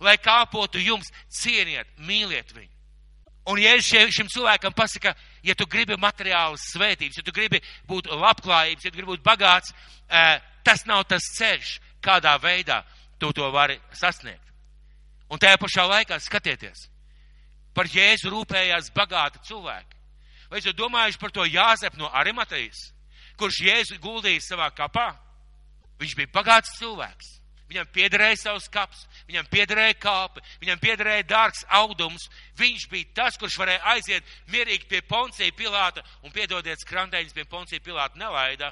[0.00, 2.72] Lai kāpotu jums, cieniet, mīliet viņu.
[3.46, 5.12] Un ja es šim cilvēkam pasaku,
[5.46, 9.70] ja tu gribi materiālas svētības, ja tu gribi būt labklājības, ja tu gribi būt bagāts,
[10.66, 12.80] tas nav tas ceļš, kādā veidā
[13.18, 14.42] tu to vari sasniegt.
[15.30, 16.86] Un tajā pašā laikā skatieties,
[17.74, 19.96] par Jēzu rūpējās bagāti cilvēki.
[20.50, 22.92] Vai esat domājuši par to Jāzep no Arimatejas,
[23.40, 25.10] kurš Jēzu guldīja savā kapā?
[25.98, 27.32] Viņš bija bagāts cilvēks.
[27.66, 32.28] Viņam piederēja savs kaps, viņam piederēja kāpe, viņam piederēja dārgs audums.
[32.60, 37.82] Viņš bija tas, kurš varēja aiziet mierīgi pie Poncija Pilāta un piedodiet skrantēņus pie Poncija
[37.82, 38.70] Pilāta nelaida.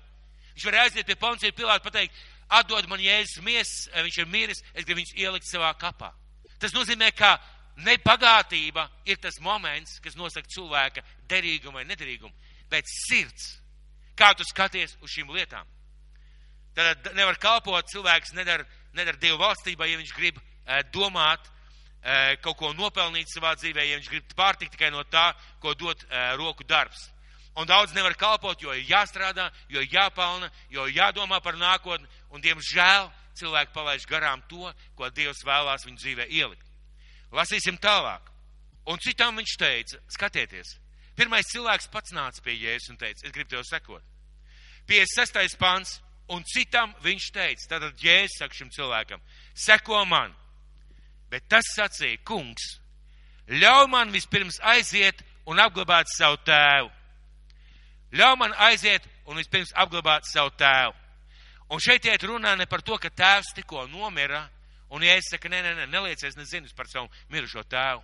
[0.55, 2.15] Viņš varēja aiziet pie Poncija Pilāta pateikt,
[2.49, 6.13] atdod man jēzus miesas, viņš ir miris, es gribu viņus ielikt savā kapā.
[6.59, 7.37] Tas nozīmē, ka
[7.75, 12.31] Nebagātība ir tas moments, kas nosaka cilvēka derīgumu vai nederīgumu,
[12.71, 13.57] bet sirds,
[14.15, 15.67] kā tu skaties uz šīm lietām.
[16.75, 21.51] Tad nevar kalpot cilvēks, nedara, nedara Dievu valstībai, ja viņš grib eh, domāt,
[22.03, 26.37] eh, kaut ko nopelnīt savā dzīvē, ja viņš grib pārtikt tikai no tā, ko eh,
[26.39, 27.11] roku darbs.
[27.59, 32.07] Un daudz nevar kalpot, jo ir jāstrādā, jo ir jāpelna, jo ir jādomā par nākotni,
[32.35, 36.67] un, diemžēl, cilvēki palaiž garām to, ko Dievs vēlās viņu dzīvē ielikt.
[37.35, 38.31] Lasīsim tālāk.
[38.91, 40.75] Un citam viņš teica, skatieties,
[41.17, 44.03] pirmais cilvēks pats nāca pie Jēzus un teica, es gribu tev sekot.
[44.91, 45.57] 56.
[45.57, 49.23] pants, un citam viņš teica, tātad Jēzus saka šim cilvēkam,
[49.57, 50.35] seko man.
[51.33, 52.75] Bet tas sacīja, kungs,
[53.49, 56.93] ļauj man vispirms aiziet un apglabāt savu tēvu.
[58.15, 60.93] Ļauj man aiziet un vispirms apglabāt savu tēvu.
[61.73, 64.45] Un šeit iet runā ne par to, ka tēvs tikko nomira,
[64.95, 68.03] Un Jēzus saka, nē, nē, nē, neliecies nezinu par savu mirušo tēvu.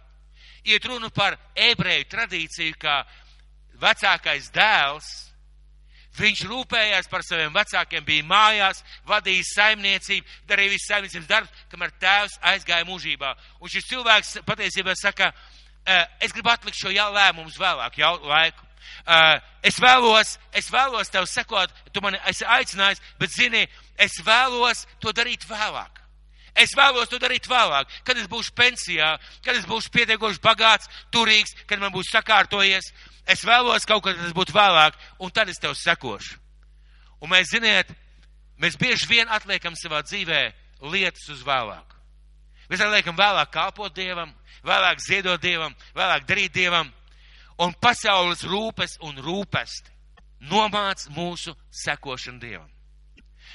[0.67, 3.03] Iet runa par ebreju tradīciju, ka
[3.81, 5.11] vecākais dēls,
[6.19, 12.41] viņš rūpējās par saviem vecākiem, bija mājās, vadīja saimniecību, darīja visu saimniecības darbus, kamēr tēvs
[12.51, 13.31] aizgāja mūžībā.
[13.61, 15.31] Un šis cilvēks patiesībā saka,
[16.19, 18.67] es gribu atlikt šo lēmumu uz vēlāku laiku.
[19.05, 23.65] Uh, es vēlos, es vēlos tev sekot, tu mani esi aicinājis, bet zini,
[23.99, 26.01] es vēlos to darīt vēlāk.
[26.59, 29.15] Es vēlos to darīt vēlāk, kad es būšu pensijā,
[29.45, 32.91] kad es būšu pietiekoši bagāts, turīgs, kad man būs sakārtojies.
[33.31, 36.39] Es vēlos kaut kad tas būtu vēlāk, un tad es tev sekošu.
[37.21, 37.93] Un mēs, ziniet,
[38.59, 40.43] mēs bieži vien atliekam savā dzīvē
[40.91, 41.99] lietas uz vēlāku.
[42.71, 44.33] Mēs atliekam vēlāk kalpot Dievam,
[44.67, 46.91] vēlāk ziedot Dievam, vēlāk darīt Dievam,
[47.61, 49.93] un pasaules rūpes un rūpesti
[50.51, 52.69] nomāc mūsu sekošanu Dievam.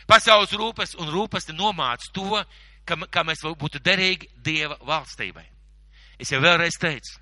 [0.07, 2.43] Pasaules rūpes un rūpesti nomāc to,
[2.85, 5.45] ka, ka mēs būtu derīgi Dieva valstībai.
[6.21, 7.17] Es jau vēlreiz teicu,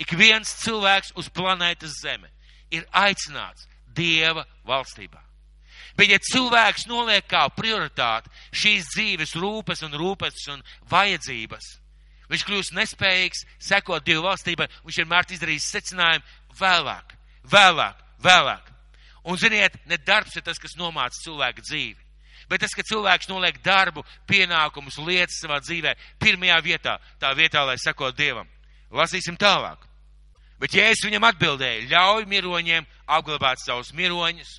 [0.00, 2.30] ik viens cilvēks uz planētas Zeme
[2.70, 5.20] ir aicināts Dieva valstībā.
[5.98, 11.68] Bet ja cilvēks noliek kā prioritāti šīs dzīves rūpes un rūpes un vajadzības,
[12.30, 16.24] viņš kļūst nespējīgs sekot Dieva valstībai, viņš vienmēr izdarīs secinājumu
[16.60, 17.16] vēlāk,
[17.50, 18.70] vēlāk, vēlāk.
[19.24, 22.00] Un ziniet, ne darbs ir tas, kas nomāca cilvēka dzīvi.
[22.48, 27.78] Bet tas, ka cilvēks noliek darbu, pienākumus, lietas savā dzīvē pirmajā vietā, tā vietā, lai
[27.80, 28.48] sekot Dievam.
[28.92, 29.80] Lasīsim tālāk.
[30.60, 34.58] Bet ja es viņam atbildēju, ļauj miroņiem apglabāt savus miroņus,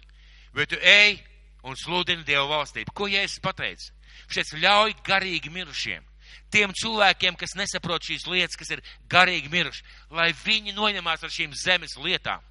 [0.57, 1.21] bet tu ej
[1.65, 2.93] un sludini Dievu valstību.
[2.93, 3.93] Ko Jēzus pateica?
[4.29, 6.03] Šeit ļauj garīgi mirušiem.
[6.53, 11.55] Tiem cilvēkiem, kas nesaprot šīs lietas, kas ir garīgi miruši, lai viņi noņemās ar šīm
[11.57, 12.43] zemes lietām.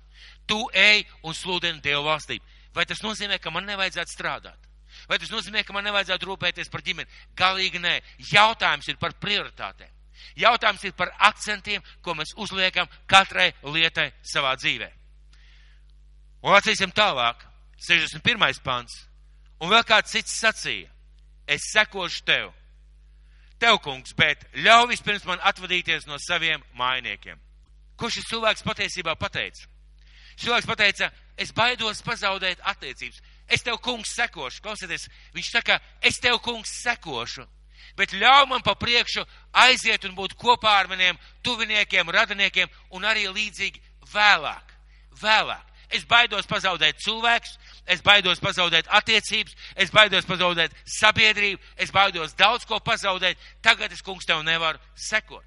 [0.46, 2.44] Tu ej un sludini Dievu valstību.
[2.74, 4.70] Vai tas nozīmē, ka man nevajadzētu strādāt?
[5.08, 7.10] Vai tas nozīmē, ka man nevajadzētu rūpēties par ģimeni?
[7.36, 7.98] Galīgi nē.
[8.30, 9.90] Jautājums ir par prioritātēm.
[10.38, 14.90] Jautājums ir par akcentiem, ko mēs uzliekam katrai lietai savā dzīvē.
[16.44, 17.42] Un lasīsim tālāk.
[17.84, 18.60] 61.
[18.64, 19.04] pants.
[19.60, 20.90] Un vēl kāds cits sacīja.
[21.46, 22.52] Es sekošu tev.
[23.62, 27.38] Tev, kungs, bet ļauj vispirms man atvadīties no saviem mainiekiem.
[27.96, 29.68] Ko šis cilvēks patiesībā pateica?
[30.40, 33.20] Cilvēks pateica, es baidos pazaudēt attiecības.
[33.46, 34.62] Es tev, kungs, sekošu.
[34.64, 37.44] Klausieties, viņš saka, es tev, kungs, sekošu.
[37.98, 39.22] Bet ļauj man pa priekšu
[39.64, 43.82] aiziet un būt kopā ar maniem tuviniekiem, radiniekiem un arī līdzīgi
[44.14, 44.74] vēlāk.
[45.20, 45.70] Vēlāk.
[45.94, 52.64] Es baidos pazaudēt cilvēkus, es baidos pazaudēt attiecības, es baidos pazaudēt sabiedrību, es baidos daudz
[52.68, 53.40] ko pazaudēt.
[53.62, 55.44] Tagad es, kungs, tev nevaru sekot.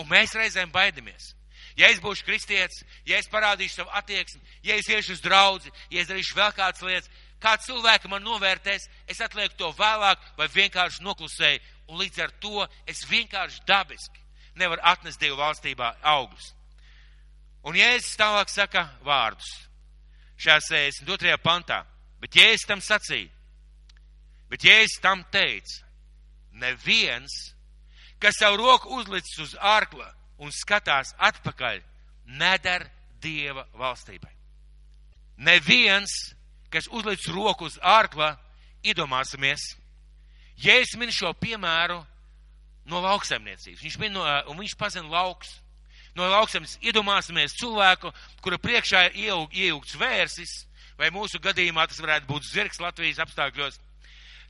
[0.00, 1.34] Un mēs reizēm baidamies.
[1.76, 6.02] Ja es būšu kristietis, ja es parādīšu savu attieksmi, ja es iešu uz draudzi, ja
[6.02, 7.10] es darīšu vēl kādas lietas,
[7.42, 12.66] kā cilvēki man novērtēs, es atlieku to vēlāk vai vienkārši noklusēju, un līdz ar to
[12.86, 14.22] es vienkārši dabiski
[14.54, 16.52] nevaru atnest Dievu valstībā augļus.
[17.66, 19.50] Un Jēzus tālāk saka vārdus
[20.40, 20.60] šajā
[21.04, 21.38] 62.
[21.42, 21.82] pantā,
[22.22, 23.30] bet Jēzus tam sacīja,
[24.50, 25.84] bet Jēzus tam teica,
[26.52, 27.54] neviens,
[28.18, 30.08] kas savu roku uzlicis uz ārkla
[30.42, 31.82] un skatās atpakaļ,
[32.26, 32.90] nedara
[33.24, 34.32] Dieva valstībai.
[35.36, 36.34] Neviens,
[36.70, 38.34] kas uzliec roku uz ārkla,
[38.84, 39.74] iedomāsimies,
[40.60, 42.02] ja es minu šo piemēru
[42.90, 45.60] no lauksaimniecības, viņš min no, un viņš pazina lauks.
[46.14, 50.52] No lauksaimniecības iedomāsimies cilvēku, kura priekšā ir ieaug, ieaugts vērsis,
[50.98, 53.80] vai mūsu gadījumā tas varētu būt zirgs Latvijas apstākļos.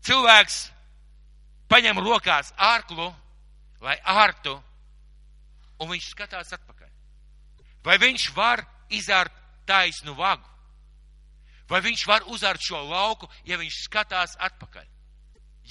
[0.05, 0.59] Cilvēks
[1.73, 3.09] paņem rokās ārklu,
[3.81, 4.59] lai ārtu,
[5.81, 6.91] un viņš skatās atpakaļ.
[7.85, 9.33] Vai viņš var izārt
[9.69, 10.49] taisnu vagu?
[11.69, 14.85] Vai viņš var uzārt šo lauku, ja viņš skatās atpakaļ?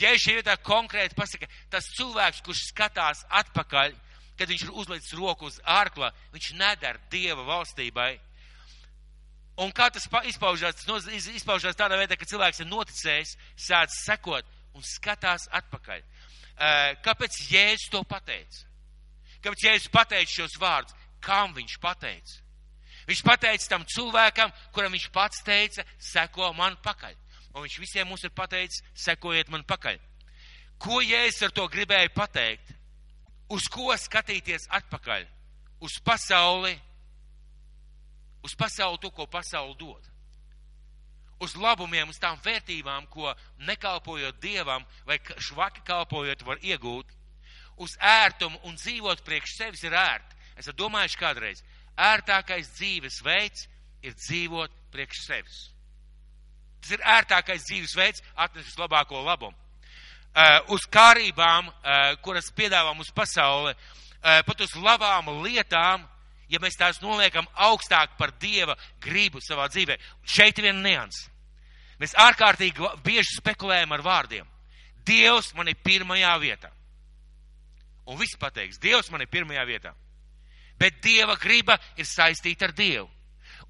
[0.02, 3.94] Ja šī vietā konkrēti pasaka, tas cilvēks, kurš skatās atpakaļ,
[4.38, 8.12] kad viņš ir uzlicis roku uz ārkla, viņš nedara Dieva valstībai.
[9.62, 10.82] Un kā tas izpaužās?
[10.82, 13.36] Tas izpaužās tādā veidā, ka cilvēks ir noticējis,
[13.68, 16.02] sāc sekot un skatās atpakaļ.
[17.06, 18.66] Kāpēc Jēzus to pateica?
[19.44, 20.96] Kāpēc Jēzus pateica šos vārdus?
[21.24, 22.40] Kam viņš pateica?
[23.08, 27.16] Viņš pateica tam cilvēkam, kuram viņš pats teica, seko man pakaļ.
[27.54, 30.00] Un viņš visiem mums ir pateicis, sekojiet man pakaļ.
[30.82, 32.74] Ko Jēzus ar to gribēja pateikt?
[33.54, 35.28] Uz ko skatīties atpakaļ?
[35.84, 36.74] Uz pasauli,
[38.44, 40.10] uz pasauli to, ko pasauli dod.
[41.44, 43.34] Uz labumiem, uz tām vērtībām, ko
[43.68, 47.10] nekalpojot Dievam vai švaki kalpojot var iegūt.
[47.84, 50.40] Uz ērtumu un dzīvot priekš sevis ir ērti.
[50.58, 51.64] Es domāju, kādreiz
[51.98, 53.68] ērtākais dzīves veids
[54.06, 55.60] ir dzīvot priekš sevis.
[56.84, 59.58] Tas ir ērtākais dzīves veids, atnes vislabāko labumu.
[60.34, 66.08] Uh, uz kārībām, uh, kuras piedāvā mums pasaule, uh, pat uz labām lietām,
[66.50, 70.00] ja mēs tās noliekam augstāk par Dieva gribu savā dzīvē.
[70.26, 71.28] Šeit ir viena nians.
[72.02, 74.50] Mēs ārkārtīgi bieži spekulējam ar vārdiem.
[75.06, 76.74] Dievs man ir pirmajā vietā.
[78.10, 79.94] Un viss pateiks, Dievs man ir pirmajā vietā.
[80.80, 83.08] Bet Dieva griba ir saistīta ar Dievu.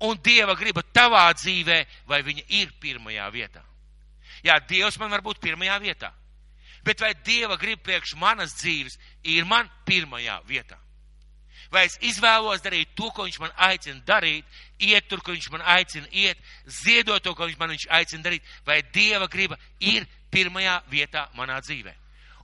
[0.07, 3.61] Un Dieva griba tavā dzīvē, vai viņa ir pirmajā vietā.
[4.43, 6.15] Jā, Dievs man var būt pirmajā vietā.
[6.83, 10.77] Bet vai Dieva grib priekš manas dzīves ir man pirmajā vietā?
[11.73, 14.45] Vai es izvēlos darīt to, ko viņš man aicina darīt,
[14.77, 16.37] iet tur, kur viņš man aicina iet,
[16.69, 21.57] ziedot to, ko viņš man viņš aicina darīt, vai Dieva griba ir pirmajā vietā manā
[21.63, 21.95] dzīvē?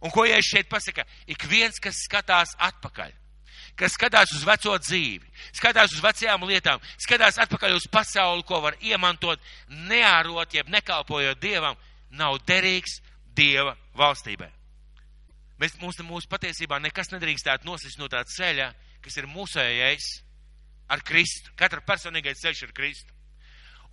[0.02, 1.04] Un ko ja es šeit pasaku?
[1.28, 3.12] Ik viens, kas skatās atpakaļ,
[3.78, 5.28] kas skatās uz veco dzīvi,
[5.60, 9.44] skatās uz vecajām lietām, skatās atpakaļ uz pasauli, ko var iemantot,
[9.92, 11.78] neārot, jeb nekalpojot Dievam,
[12.10, 13.02] nav derīgs
[13.36, 14.50] Dieva valstībā.
[15.60, 18.72] Mēs, mums, mūsu patiesībā nekas nedrīkstētu nosist no tā ceļa,
[19.04, 20.10] kas ir mūsējais
[20.90, 21.52] ar Kristu.
[21.60, 23.16] Katra personīgais ceļš ir Kristu.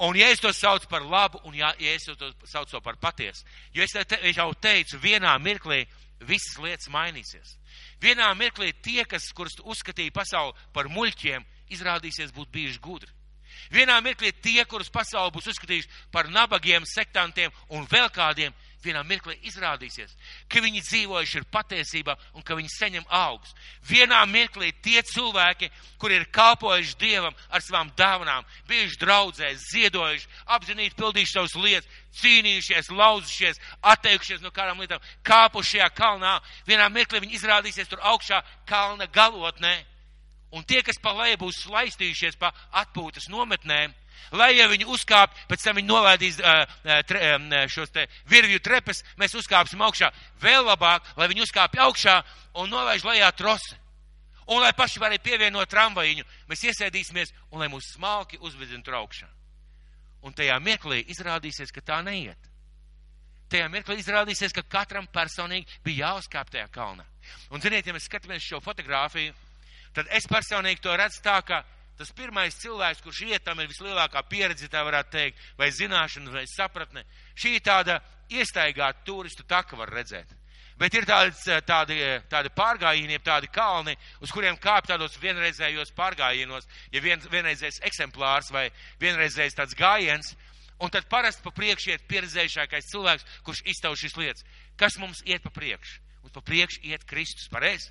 [0.07, 3.47] Un ja es to saucu par labu, un ja, ja es to saucu par patiesu,
[3.73, 5.87] jo es, te, es jau teicu, vienā mirklī
[6.21, 7.55] visas lietas mainīsies.
[8.05, 13.12] Vienā mirklī tie, kas, kurus uzskatīja pasauli par muļķiem, izrādīsies būt bijuši gudri.
[13.73, 18.53] Vienā mirklī tie, kurus pasauli būs uzskatījuši par nabagiem, sektantiem un vēl kādiem,
[18.87, 20.14] vienā mirklī izrādīsies,
[20.49, 23.55] ka viņi dzīvojuši ir patiesībā un ka viņi saņem augus.
[23.88, 30.96] Vienā mirklī tie cilvēki, kuri ir kalpojuši Dievam ar savām dāvanām, bijuši draudzēs, ziedojuši, apzinīgi
[30.96, 37.37] pildījuši savus lietas, cīnījušies, lauzušies, atteikušies no kādām lietām, kāpuši šajā kalnā, vienā mirklī viņi
[37.40, 39.77] izrādīsies tur augšā kalna galotnē.
[40.57, 43.92] Un tie, kas pa leju būs laistījušies pa atpūtas nometnēm,
[44.33, 46.65] lai ja viņi uzkāp, pēc tam viņi nolaidīs uh,
[47.09, 52.17] tre, um, šos te virvju trepes, mēs uzkāpsim augšā vēl labāk, lai viņi uzkāpj augšā
[52.63, 53.77] un nolaiž lejā trosi.
[54.47, 59.27] Un lai paši varētu pievienot tramvajiņu, mēs iesēdīsimies un lai mūs smalki uzvedina tur augšā.
[60.23, 62.39] Un tajā mirklī izrādīsies, ka tā neiet.
[63.51, 67.05] Tajā mirklī izrādīsies, ka katram personīgi bija jāuzkāp tajā kalnā.
[67.51, 69.35] Un, ziniet, ja mēs skatāmies šo fotografiju,
[69.95, 71.63] tad es personīgi to redzu tā, ka
[71.99, 76.45] tas pirmais cilvēks, kurš iet, tam ir vislielākā pieredze, tā varētu teikt, vai zināšana, vai
[76.51, 77.05] sapratne.
[77.37, 78.01] Šī tāda
[78.33, 80.35] iestaigāta turistu taka var redzēt.
[80.77, 81.33] Bet ir tādi,
[81.65, 81.97] tādi,
[82.29, 88.67] tādi pārgājieni, tādi kalni, uz kuriem kāp tādos vienreizējos pārgājienos, ja vien, vienreizējs eksemplārs vai
[89.01, 90.35] vienreizējs tāds gājiens,
[90.77, 94.45] un tad parasti pa priekšu iet pieredzējušākais cilvēks, kurš iztauž šīs lietas.
[94.77, 96.03] Kas mums iet pa priekšu?
[96.21, 97.89] Mums pa priekšu iet Kristus, pareizi?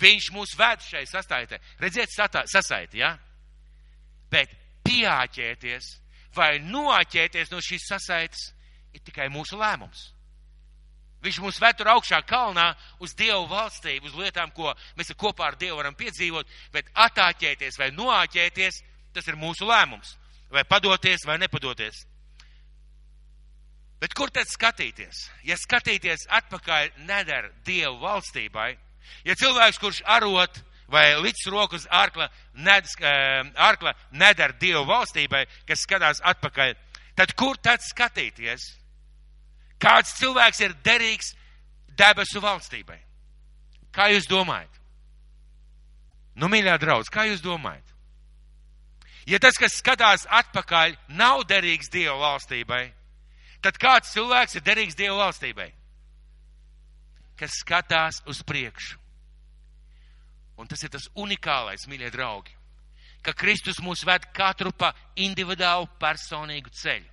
[0.00, 1.58] Viņš mūs ved šai sasaitē.
[1.80, 3.12] Redziet, satā, sasaiti, ja?
[4.32, 4.52] Bet
[4.86, 5.90] pieāķēties
[6.36, 8.50] vai noāķēties no šīs sasaites
[8.96, 10.10] ir tikai mūsu lēmums.
[11.22, 15.58] Viņš mūs ved tur augšā kalnā uz Dievu valstību, uz lietām, ko mēs kopā ar
[15.60, 18.80] Dievu varam piedzīvot, bet attāķēties vai noāķēties,
[19.14, 20.16] tas ir mūsu lēmums.
[20.52, 22.02] Vai padoties vai nepadoties.
[24.02, 25.28] Bet kur tad skatīties?
[25.46, 28.74] Ja skatīties atpakaļ nedara Dievu valstībai,
[29.24, 30.62] Ja cilvēks, kurš arot
[30.92, 32.88] vai līdz rokas ārkla, ned,
[33.56, 36.74] ārkla nedara Dievu valstībai, kas skatās atpakaļ,
[37.16, 38.68] tad kur tad skatīties?
[39.82, 41.32] Kāds cilvēks ir derīgs
[41.98, 43.00] debesu valstībai?
[43.92, 44.70] Kā jūs domājat?
[46.38, 47.88] Nu, mīļā draudz, kā jūs domājat?
[49.28, 52.88] Ja tas, kas skatās atpakaļ, nav derīgs Dieva valstībai,
[53.62, 55.68] tad kāds cilvēks ir derīgs Dieva valstībai?
[57.38, 58.98] Kas skatās uz priekšu.
[60.60, 62.52] Un tas ir tas unikālais, mīļie draugi,
[63.24, 67.08] ka Kristus mūs ved katru pa individuālu personīgu ceļu.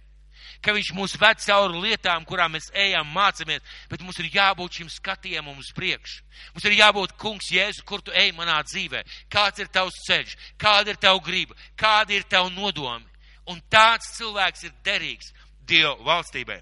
[0.63, 4.89] Ka viņš mūs ved cauri lietām, kurām mēs ejam, mācāmies, bet mums ir jābūt šim
[4.91, 6.23] skatījumam uz priekšu.
[6.55, 10.93] Mums ir jābūt, kungs, Jēzu, kur tu ej manā dzīvē, kāds ir tavs ceļš, kāda
[10.93, 13.05] ir tava griba, kāda ir tava nodomi.
[13.49, 15.33] Un tāds cilvēks ir derīgs
[15.69, 16.59] Dieva valstībā.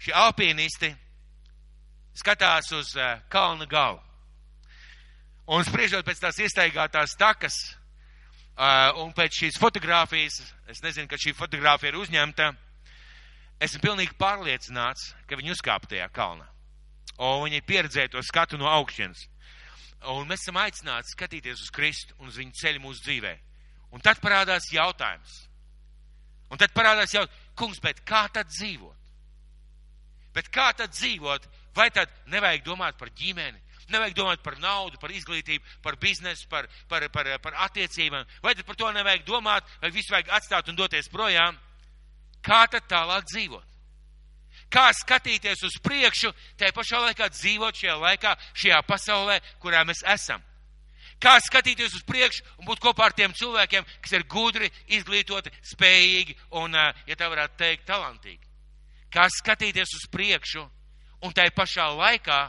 [0.00, 0.94] Šie alpīnisti
[2.20, 4.00] skatās uz uh, kalna galu.
[5.50, 7.56] Un spriežot pēc tās iestaigātās takas,
[8.54, 10.38] uh, un pēc šīs fotogrāfijas,
[10.70, 12.52] es nezinu, ka šī fotogrāfija ir uzņemta,
[13.66, 16.46] esmu pilnīgi pārliecināts, ka viņi uzkāpa tajā kalnā.
[17.20, 19.26] Un viņi pieredzēja to skatu no augšienes.
[20.08, 23.34] Un mēs esam aicināti skatīties uz Kristu un uz viņu ceļu mūsu dzīvē.
[23.92, 25.34] Un tad parādās jautājums.
[26.50, 28.96] Un tad parādās jautājums, kungs, bet kā tad dzīvot?
[30.34, 31.46] Bet kā tad dzīvot?
[31.80, 33.56] Vai tad nevajag domāt par ģimeni?
[33.90, 38.26] Nevajag domāt par naudu, par izglītību, par biznesu, par, par, par, par attiecībām.
[38.44, 41.56] Vai tad par to nevajag domāt, vai visu vajag atstāt un doties projām?
[42.44, 43.66] Kā tad tālāk dzīvot?
[44.70, 50.44] Kā skatīties uz priekšu, tajā pašā laikā dzīvot šajā laikā, šajā pasaulē, kurā mēs esam?
[51.20, 56.36] Kā skatīties uz priekšu un būt kopā ar tiem cilvēkiem, kas ir gudri, izglītoti, spējīgi
[56.60, 58.46] un, ja tā varētu teikt, talantīgi?
[59.12, 60.62] Kā skatīties uz priekšu
[61.24, 62.40] un tajā pašā laikā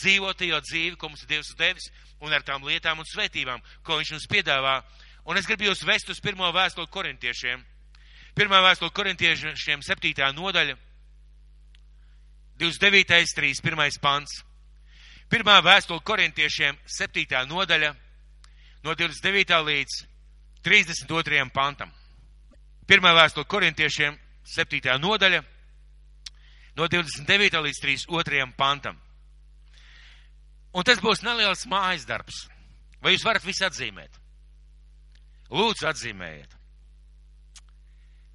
[0.00, 1.90] dzīvotajā dzīvi, ko mums Dievs devis,
[2.20, 4.80] un ar tām lietām un svētībām, ko viņš mums piedāvā.
[5.28, 7.64] Un es gribu jūs vest uz pirmo vēstuli korintiešiem.
[8.36, 10.76] Pirmā vēstule korintiešiem, septītā nodaļa,
[12.60, 13.34] 29.
[13.36, 14.00] 31.
[14.00, 14.42] pants.
[15.32, 17.94] Pirmā vēstule korintiešiem, septītā nodaļa,
[18.84, 19.60] no 29.
[19.64, 20.00] līdz
[20.66, 21.46] 32.
[21.54, 21.92] pantam.
[22.90, 25.40] Pirmā vēstule korintiešiem, septītā nodaļa,
[26.80, 27.60] no 29.
[27.60, 28.46] līdz 32.
[28.56, 28.96] pantam.
[30.72, 32.46] Un tas būs neliels mājas darbs.
[33.02, 34.16] Vai jūs varat visu atzīmēt?
[35.50, 36.54] Lūdzu, atzīmējiet.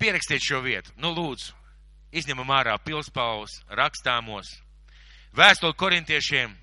[0.02, 0.91] Pierakstiet šo vietu.
[1.00, 1.56] Nu, lūdzu,
[2.12, 4.52] izņemam ārā pilspaules, rakstāmos.
[5.36, 6.54] Vēstuli korintiešiem.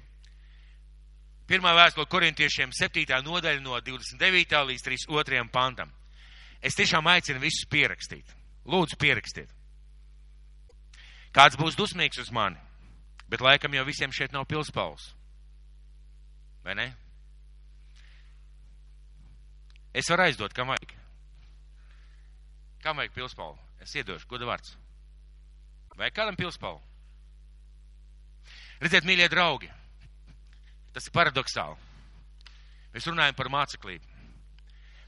[1.49, 3.19] Pirmā vēstule korintiešiem, 7.
[3.25, 4.61] nodaļa no 29.
[4.69, 5.49] līdz 32.
[5.53, 5.91] pantam.
[6.63, 8.29] Es tiešām aicinu visus pierakstīt.
[8.69, 9.51] Lūdzu, pierakstiet.
[11.33, 12.61] Kāds būs dusmīgs uz mani,
[13.29, 15.13] bet laikam jau visiem šeit nav pilspaules.
[16.63, 16.91] Vai ne?
[19.93, 20.95] Es varu aizdot, kam vajag.
[22.83, 23.59] Kam vajag pilspaulu?
[23.83, 24.77] Es iedošu, goda vārds.
[25.97, 26.81] Vai kādam pilspaulu?
[28.83, 29.69] Redziet, mīļie draugi,
[30.95, 31.77] tas ir paradoxāli.
[32.93, 34.09] Mēs runājam par māceklību.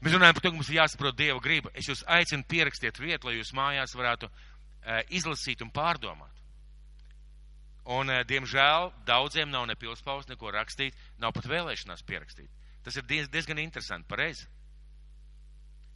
[0.05, 1.71] Mēs runājam par to, ka mums ir jāsaprot Dieva griba.
[1.73, 4.29] Es jūs aicinu pierakstiet vietu, lai jūs mājās varētu
[5.09, 6.31] izlasīt un pārdomāt.
[7.85, 12.49] Un, uh, diemžēl, daudziem nav ne pilspaules, neko rakstīt, nav pat vēlēšanās pierakstīt.
[12.85, 14.47] Tas ir diez, diezgan interesanti, pareizi.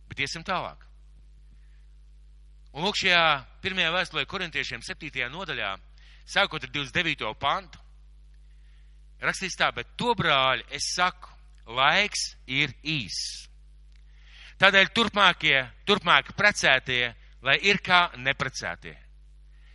[0.09, 0.85] Bet iesim tālāk.
[2.73, 3.21] Un lūk, šajā
[3.63, 5.25] pirmajā vēstulē korintiešiem 7.
[5.33, 5.73] nodaļā,
[6.29, 7.33] sākot ar 29.
[7.41, 7.81] pantu,
[9.21, 11.33] rakstīts tā, bet to brāļi es saku,
[11.73, 13.47] laiks ir īss.
[14.61, 17.13] Tādēļ turpmākie, turpmāk precētie,
[17.45, 18.95] lai ir kā neprecētie.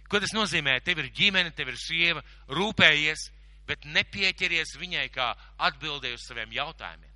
[0.08, 0.76] Ko tas nozīmē?
[0.84, 3.30] Tev ir ģimene, tev ir sieva, rūpējies,
[3.66, 5.32] bet nepieķeries viņai kā
[5.68, 7.10] atbildēji uz saviem jautājumiem.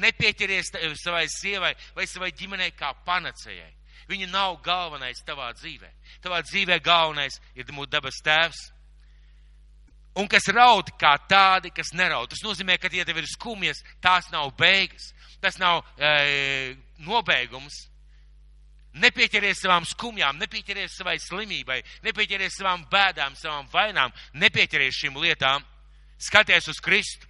[0.00, 0.70] Nepieķeries
[1.02, 3.72] savai sievai vai savai ģimenei kā panacējai.
[4.10, 5.90] Viņa nav galvenais tavā dzīvē.
[6.22, 8.62] Tavā dzīvē galvenais ir mūsu dabas tēvs.
[10.18, 12.30] Un kas raud kā tādi, kas neraud.
[12.30, 15.12] Tas nozīmē, ka, ja tev ir skumjas, tās nav beigas.
[15.42, 16.74] Tas nav e,
[17.06, 17.89] nobeigums.
[18.98, 25.62] Nepieķeries savām skumjām, nepieķeries savai slimībai, nepieķeries savām bēdām, savām vainām, nepieķeries šīm lietām.
[26.20, 27.29] Skaties uz Kristu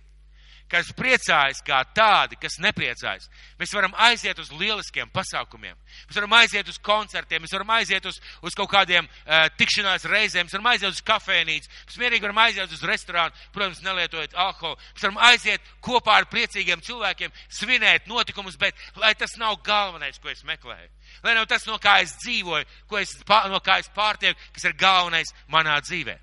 [0.70, 3.26] kas priecājas kā tādi, kas nepriecājas.
[3.58, 5.74] Mēs varam aiziet uz lieliskiem pasākumiem,
[6.08, 10.46] mēs varam aiziet uz koncertiem, mēs varam aiziet uz, uz kaut kādiem uh, tikšanās reizēm,
[10.46, 14.78] mēs varam aiziet uz kafēnīcu, mēs mierīgi varam aiziet uz restorānu, protams, nelietojot alkoholu.
[14.94, 20.30] Mēs varam aiziet kopā ar priecīgiem cilvēkiem, svinēt notikumus, bet lai tas nav galvenais, ko
[20.30, 20.88] es meklēju.
[21.26, 23.16] Lai nav tas, no kā es dzīvoju, ko es,
[23.50, 26.16] no kā es pārtieku, kas ir galvenais manā dzīvē.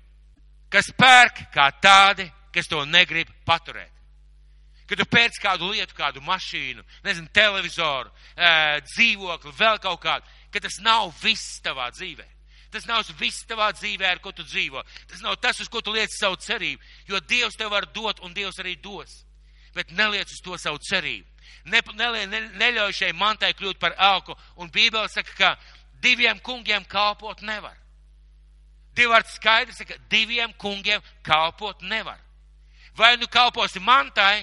[0.72, 3.97] Kas pērk kā tādi, kas to negrib paturēt
[4.88, 8.10] kad tu pēc kādu lietu, kādu mašīnu, nezinu, televizoru,
[8.88, 12.26] dzīvokli, vēl kaut kādu, ka tas nav viss tavā dzīvē.
[12.72, 14.82] Tas nav viss tavā dzīvē, ar ko tu dzīvo.
[15.08, 18.34] Tas nav tas, uz ko tu liec savu cerību, jo Dievs tev var dot un
[18.36, 19.22] Dievs arī dos.
[19.76, 21.26] Bet neliec uz to savu cerību.
[21.68, 24.36] Ne, ne, ne, neļauj šai mantai kļūt par elku.
[24.60, 25.50] Un Bībele saka, ka
[26.04, 27.76] diviem kungiem kalpot nevar.
[28.96, 32.18] Dievvārds skaidrs, ka diviem kungiem kalpot nevar.
[32.96, 34.42] Vai nu kalposi mantai,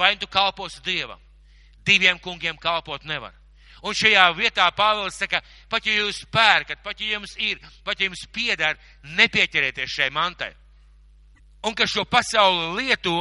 [0.00, 1.20] vai tu kalposi Dievam.
[1.84, 3.34] Diviem kungiem kalpot nevar.
[3.84, 8.08] Un šajā vietā Pāvils saka, pat ja jūs pērkat, pat ja jums ir, pat ja
[8.10, 8.76] jums pieder,
[9.16, 10.52] nepieķerieties šai mantai.
[11.64, 13.16] Un ka šo pasauli lieto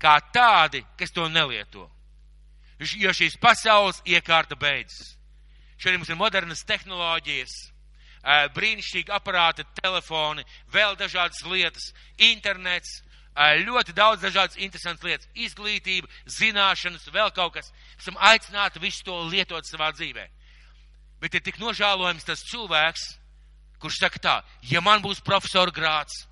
[0.00, 1.88] kā tādi, kas to nelieto.
[2.80, 5.16] Jo šīs pasaules iekārta beidzas.
[5.80, 7.52] Šodien mums ir modernas tehnoloģijas,
[8.56, 13.00] brīnišķīgi aparāti, telefoni, vēl dažādas lietas, internets,
[13.40, 17.72] ļoti daudz dažādas interesantas lietas, izglītība, zināšanas, vēl kaut kas.
[17.98, 20.26] Esam aicināti visu to lietot savā dzīvē.
[21.20, 23.06] Bet ir tik nožēlojams tas cilvēks,
[23.80, 24.36] kurš saka tā,
[24.68, 26.26] ja man būs profesora grāts,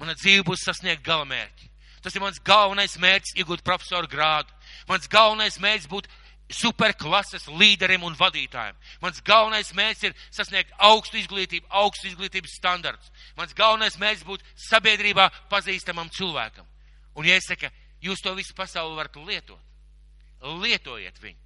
[0.00, 1.68] mana dzīve būs sasniegt galamērķi.
[2.00, 4.48] Tas ir mans galvenais mērķis iegūt profesora grādu.
[4.88, 6.08] Mans galvenais mērķis būt
[6.54, 8.78] superklases līderiem un vadītājiem.
[9.02, 13.12] Mans galvenais mērķis ir sasniegt augstu izglītību, augstu izglītības standartus.
[13.38, 16.66] Mans galvenais mērķis būt sabiedrībā pazīstamam cilvēkam.
[17.18, 17.70] Un ja es saku,
[18.02, 19.60] jūs to visu pasauli varat lietot,
[20.40, 21.40] lietojiet viņu,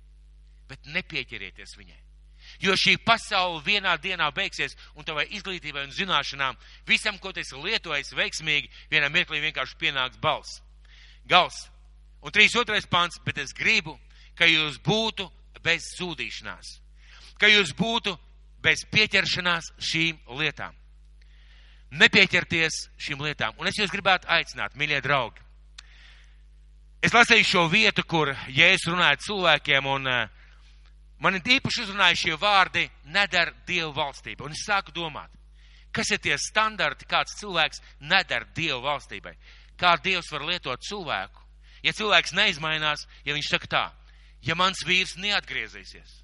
[0.71, 2.01] bet nepieķerieties viņai.
[2.61, 7.57] Jo šī pasaule vienā dienā beigsies, un tavai izglītībai un zināšanām, visam, ko tu esi
[7.57, 10.61] lietojis veiksmīgi, vienā mirklī vienkārši pienāks balss.
[11.27, 11.65] Gals.
[12.25, 12.87] Un 3.2.
[12.89, 13.99] pants, bet es gribu,
[14.39, 15.27] ka jūs būtu
[15.65, 16.79] bez zudīšanās,
[17.41, 18.17] ka jūs būtu
[18.65, 20.75] bez pieķeršanās šīm lietām.
[21.95, 23.55] Nepieķerties šīm lietām.
[23.61, 25.45] Un es jūs gribētu aicināt, mīļie draugi.
[27.05, 30.45] Es lasīju šo vietu, kur Jēzus runāja cilvēkiem, un uh,
[31.21, 34.47] man īpaši uzrunāja šie vārdi nedara Dievu valstību.
[34.47, 35.29] Un es sāku domāt,
[35.95, 39.35] kas ir tie standarti, kāds cilvēks nedara Dievu valstībai.
[39.77, 41.45] Kā Dievs var lietot cilvēku,
[41.85, 43.85] ja cilvēks neizmainās, ja viņš saka tā,
[44.45, 46.21] ja mans vīrs neatgriezīsies,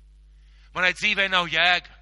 [0.74, 1.98] manai dzīvei nav jēga.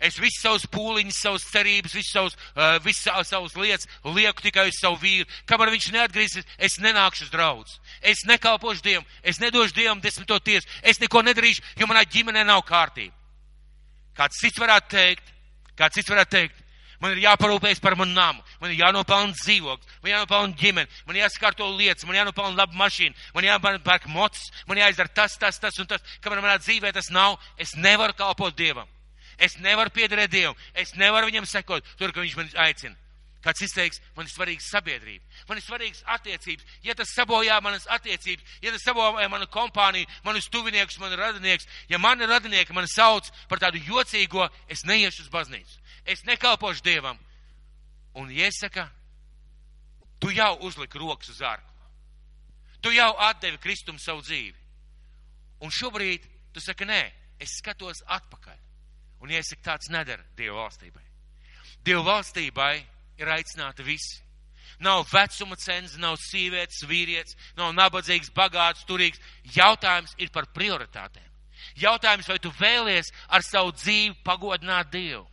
[0.00, 4.78] Es visu savus pūliņus, savus cerības, visu savus, uh, visu savus lietas lieku tikai uz
[4.80, 5.28] savu vīru.
[5.44, 7.74] Kamēr viņš neatgriezīsies, es nenākšu uz draudz.
[8.00, 12.64] Es nekalpošu Dievam, es nedošu Dievam desmito tiesu, es neko nedarīšu, jo manā ģimenē nav
[12.64, 13.12] kārtība.
[14.16, 15.34] Kāds cits varētu teikt,
[15.76, 16.64] kāds cits varētu teikt,
[17.00, 21.68] man ir jāparūpējas par manu namu, man ir jānopelna dzīvoklis, man jānopelna ģimene, man jāskārto
[21.74, 26.04] lietas, man jānopelna laba mašīna, man jāpērk mocis, man jāizdara tas, tas, tas un tas.
[26.24, 28.88] Kamēr manā dzīvē tas nav, es nevaru kalpot Dievam.
[29.40, 32.96] Es nevaru piederēt Dievam, es nevaru viņam sekot, tur, ka viņš man aicina.
[33.40, 36.66] Kāds izteiks, man ir svarīga sabiedrība, man ir svarīgas attiecības.
[36.84, 41.96] Ja tas sabojā manas attiecības, ja tas sabojā manu kompāniju, manus tuviniekus, manu radinieks, ja
[41.96, 45.80] mani radinieki mani sauc par tādu jocīgo, es neiešu uz baznīcu.
[46.04, 47.16] Es nekalpošu Dievam.
[48.18, 48.88] Un iesaka,
[50.18, 51.68] tu jau uzliki rokas uz ārku.
[52.82, 54.56] Tu jau atdevi Kristum savu dzīvi.
[55.60, 57.02] Un šobrīd tu saki, nē,
[57.40, 58.56] es skatos atpakaļ.
[59.20, 61.04] Un iesaka, tāds nedara Dieva valstībai.
[61.84, 62.74] Dieva valstībai
[63.20, 64.20] ir aicināti visi.
[64.80, 69.20] Nav vecuma cenza, nav sievietes, vīrietis, nav nabadzīgs, bagāts, turīgs.
[69.52, 71.26] Jautājums ir par prioritātēm.
[71.76, 75.26] Jautājums, vai tu vēlies ar savu dzīvi pagodināt Dievu?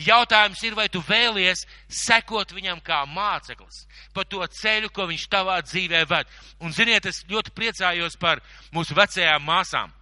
[0.00, 5.60] Jautājums ir, vai tu vēlies sekot viņam kā māceklis pa to ceļu, ko viņš tavā
[5.64, 6.28] dzīvē ved.
[6.60, 8.42] Un ziniet, es ļoti priecājos par
[8.74, 9.92] mūsu vecajām māsām.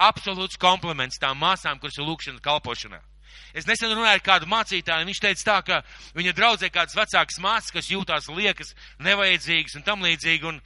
[0.00, 3.00] Absolūts kompliments tām māsām, kuras ir lūkšanas kalpošanā.
[3.56, 5.80] Es nesen runāju ar kādu mācītāju, un viņš teica tā, ka
[6.16, 8.72] viņa draudzē kādas vecākas māsas, kas jūtās liekas,
[9.04, 10.48] nevajadzīgas un tam līdzīgi.
[10.48, 10.60] Un,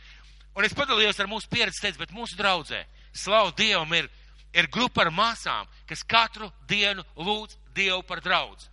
[0.54, 2.84] un es padalījos ar mūsu pieredzi, teicu, bet mūsu draudzē,
[3.14, 4.08] slavu Dievam, ir,
[4.54, 8.70] ir grupa ar māsām, kas katru dienu lūdz Dievu par draudz.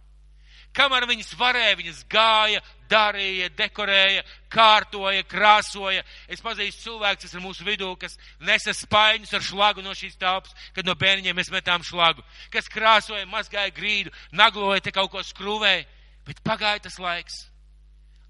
[0.73, 6.01] Kamēr viņas varēja, viņas gāja, darīja, dekorēja, kārtoja, krāsoja.
[6.25, 10.55] Es pazīstu cilvēku, kas ir mūsu vidū, kas nesa spaiņus ar šlagu no šīs telpas,
[10.73, 15.85] kad no bērniņiem mēs metām šlagu, kas krāsoja, mazgāja grīdu, nagloja te kaut ko skrūvēja,
[16.25, 17.43] bet pagāja tas laiks.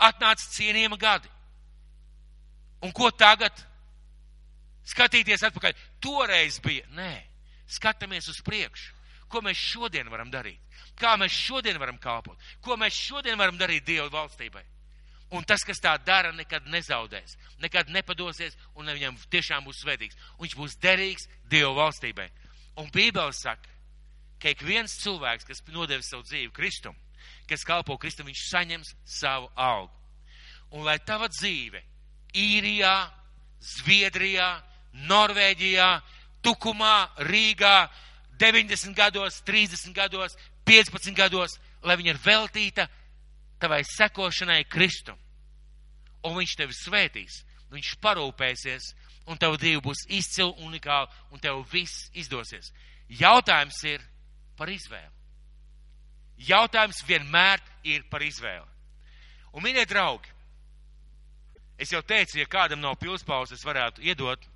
[0.04, 1.32] Atnāca cienījama gadi.
[2.84, 3.56] Un ko tagad?
[4.92, 5.78] Skatīties atpakaļ.
[6.04, 6.84] Toreiz bija.
[6.98, 7.14] Nē,
[7.72, 8.93] skatāmies uz priekšu.
[9.34, 10.62] Ko mēs šodien varam darīt?
[11.00, 12.38] Kā mēs šodien varam kalpot?
[12.62, 14.62] Ko mēs šodien varam darīt Dieva valstībai?
[15.34, 20.20] Un tas, kas tā dara, nekad nezaudēs, nekad nepadosies un viņam tiešām būs svētīgs.
[20.38, 22.28] Un viņš būs derīgs Dieva valstībai.
[22.78, 23.72] Un Bībele saka,
[24.38, 26.94] ka ik viens cilvēks, kas nodevis savu dzīvi Kristum,
[27.50, 29.94] kas kalpo Kristum, viņš saņems savu algu.
[30.74, 31.82] Un lai tava dzīve
[32.38, 32.94] īrijā,
[33.64, 34.50] Zviedrijā,
[35.10, 35.90] Norvēģijā,
[36.44, 37.78] Tukumā, Rīgā,
[38.40, 42.88] 90 gados, 30 gados, 15 gados, lai viņa ir veltīta
[43.62, 45.18] tavai sekošanai Kristum.
[46.24, 47.42] Un viņš tevi svētīs,
[47.74, 48.94] viņš parūpēsies,
[49.28, 52.72] un tev dzīve būs izcila, unikāla, un tev viss izdosies.
[53.10, 54.04] Jautājums ir
[54.58, 55.12] par izvēli.
[56.48, 58.68] Jautājums vienmēr ir par izvēli.
[59.54, 60.32] Un, mīļie draugi,
[61.78, 64.48] es jau teicu, ja kādam nav pilspauzes, varētu iedot.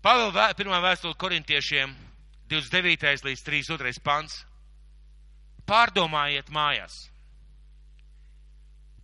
[0.00, 1.92] Pāvila pirmā vēstule korintiešiem
[2.50, 3.24] 29.
[3.24, 4.02] līdz 32.
[4.02, 4.40] pants.
[5.70, 7.04] Pārdomājiet mājās.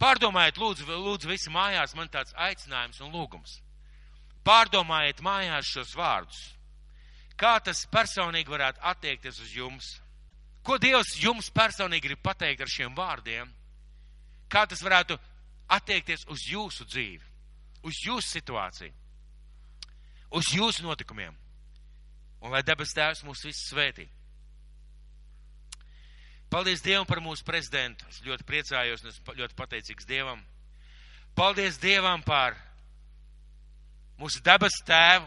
[0.03, 3.61] Pārdomājiet, lūdzu, lūdzu, visi mājās, man tāds aicinājums un lūgums.
[4.44, 6.42] Pārdomājiet mājās šos vārdus.
[7.38, 9.94] Kā tas personīgi varētu attiekties uz jums?
[10.66, 13.49] Ko Dievs jums personīgi grib pateikt ar šiem vārdiem?
[14.51, 15.14] Kā tas varētu
[15.70, 17.22] attiekties uz jūsu dzīvi,
[17.86, 18.94] uz jūsu situāciju,
[20.34, 21.45] uz jūsu notikumiem?
[22.47, 24.07] Un lai debes tēvs mūs visus svētī.
[26.47, 28.07] Paldies Dievam par mūsu prezidentu.
[28.07, 30.38] Es ļoti priecājos un esmu ļoti pateicīgs Dievam.
[31.34, 32.55] Paldies Dievam par
[34.20, 35.26] mūsu debes tēvu,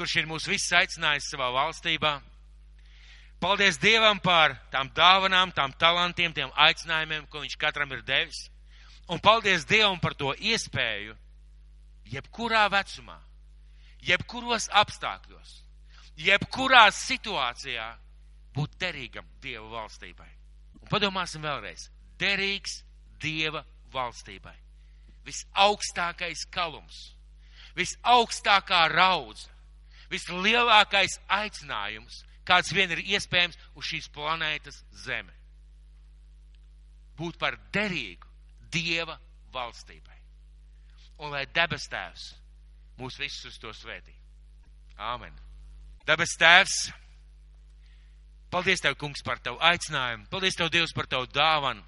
[0.00, 2.16] kurš ir mūs visus aicinājis savā valstībā.
[3.40, 8.46] Paldies Dievam par tām dāvanām, tām talantiem, tiem aicinājumiem, ko viņš katram ir devis.
[9.12, 11.16] Un paldies Dievam par to iespēju,
[12.08, 13.18] jebkurā vecumā,
[14.08, 15.60] jebkuros apstākļos,
[16.20, 17.86] jebkurā situācijā
[18.56, 20.28] būt derīgam Dieva valstībai.
[20.80, 21.88] Un padomāsim vēlreiz.
[22.20, 22.80] Derīgs
[23.20, 23.62] Dieva
[23.92, 24.56] valstībai.
[25.26, 26.98] Visaugstākais kalums,
[27.76, 29.50] visaugstākā raudze,
[30.10, 35.34] vislielākais aicinājums, kāds vien ir iespējams uz šīs planētas Zeme.
[37.20, 38.26] Būt par derīgu
[38.72, 39.18] Dieva
[39.52, 40.16] valstībai.
[41.20, 42.30] Un lai debes tēvs
[42.96, 44.14] mūs visus uz to svētī.
[44.96, 45.36] Āmen.
[46.10, 46.88] Dabas tēvs,
[48.50, 50.24] paldies Tev, kungs, par Tavu aicinājumu.
[50.32, 51.84] Paldies Tev, Dievs, par Tavu dāvanu.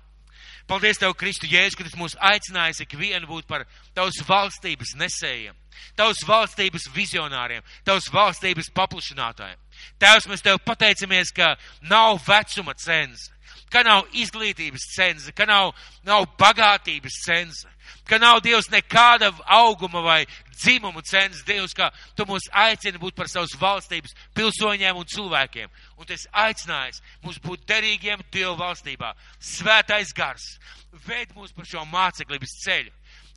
[0.70, 3.64] Paldies Tev, Kristu Jēzus, ka tas mūs aicinājis ikvienu būt par
[3.96, 5.58] Tavas valstības nesējiem,
[5.98, 9.58] Tavas valstības vizionāriem, Tavas valstības paplašinātājiem.
[9.98, 11.56] Tēvs, mēs Tev pateicamies, ka
[11.90, 13.34] nav vecuma cenza,
[13.72, 15.72] ka nav izglītības cenza, ka nav,
[16.06, 17.70] nav bagātības cenza,
[18.08, 20.20] ka nav Dievs nekāda auguma vai
[20.52, 25.70] dzimumu cenza, Dievs, ka Tu mūs aicini būt par savas valstības pilsoņiem un cilvēkiem.
[25.98, 29.14] Un tas aicinājis mūs būt derīgiem Dievu valstībā.
[29.40, 30.58] Svētais gars,
[31.06, 32.92] veid mūs par šo māceklības ceļu.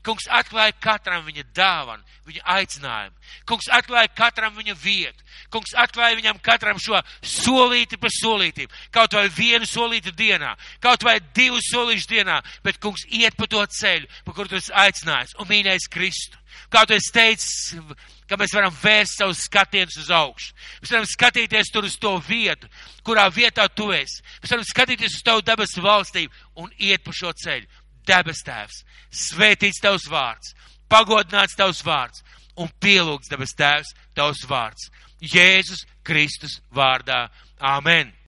[0.06, 3.16] Kungs atklāja katram viņa dāvanu, viņa aicinājumu.
[3.50, 5.24] Kungs atklāja katram viņa vietu.
[5.54, 8.70] Kungs atklāja viņam katram šo solīti pa solītīm.
[8.94, 10.54] Kaut vai vienu solīti dienā,
[10.84, 14.74] kaut vai divu solīšu dienā, bet kungs iet pa to ceļu, pa kuru tu esi
[14.74, 16.42] aicinājis un mīnējis Kristu.
[16.72, 17.74] Kā tu esi teicis,
[18.30, 20.54] ka mēs varam vērst savus skatienus uz augšu.
[20.84, 22.70] Mēs varam skatīties tur uz to vietu,
[23.06, 24.22] kurā vietā tu esi.
[24.44, 28.82] Mēs varam skatīties uz tavu debesu valstību un iet pa šo ceļu debes tēvs,
[29.12, 30.54] svētīts tavs vārds,
[30.92, 32.24] pagodināts tavs vārds
[32.56, 34.90] un pielūgts debes tēvs tavs vārds.
[35.22, 37.26] Jēzus Kristus vārdā.
[37.60, 38.16] Āmen!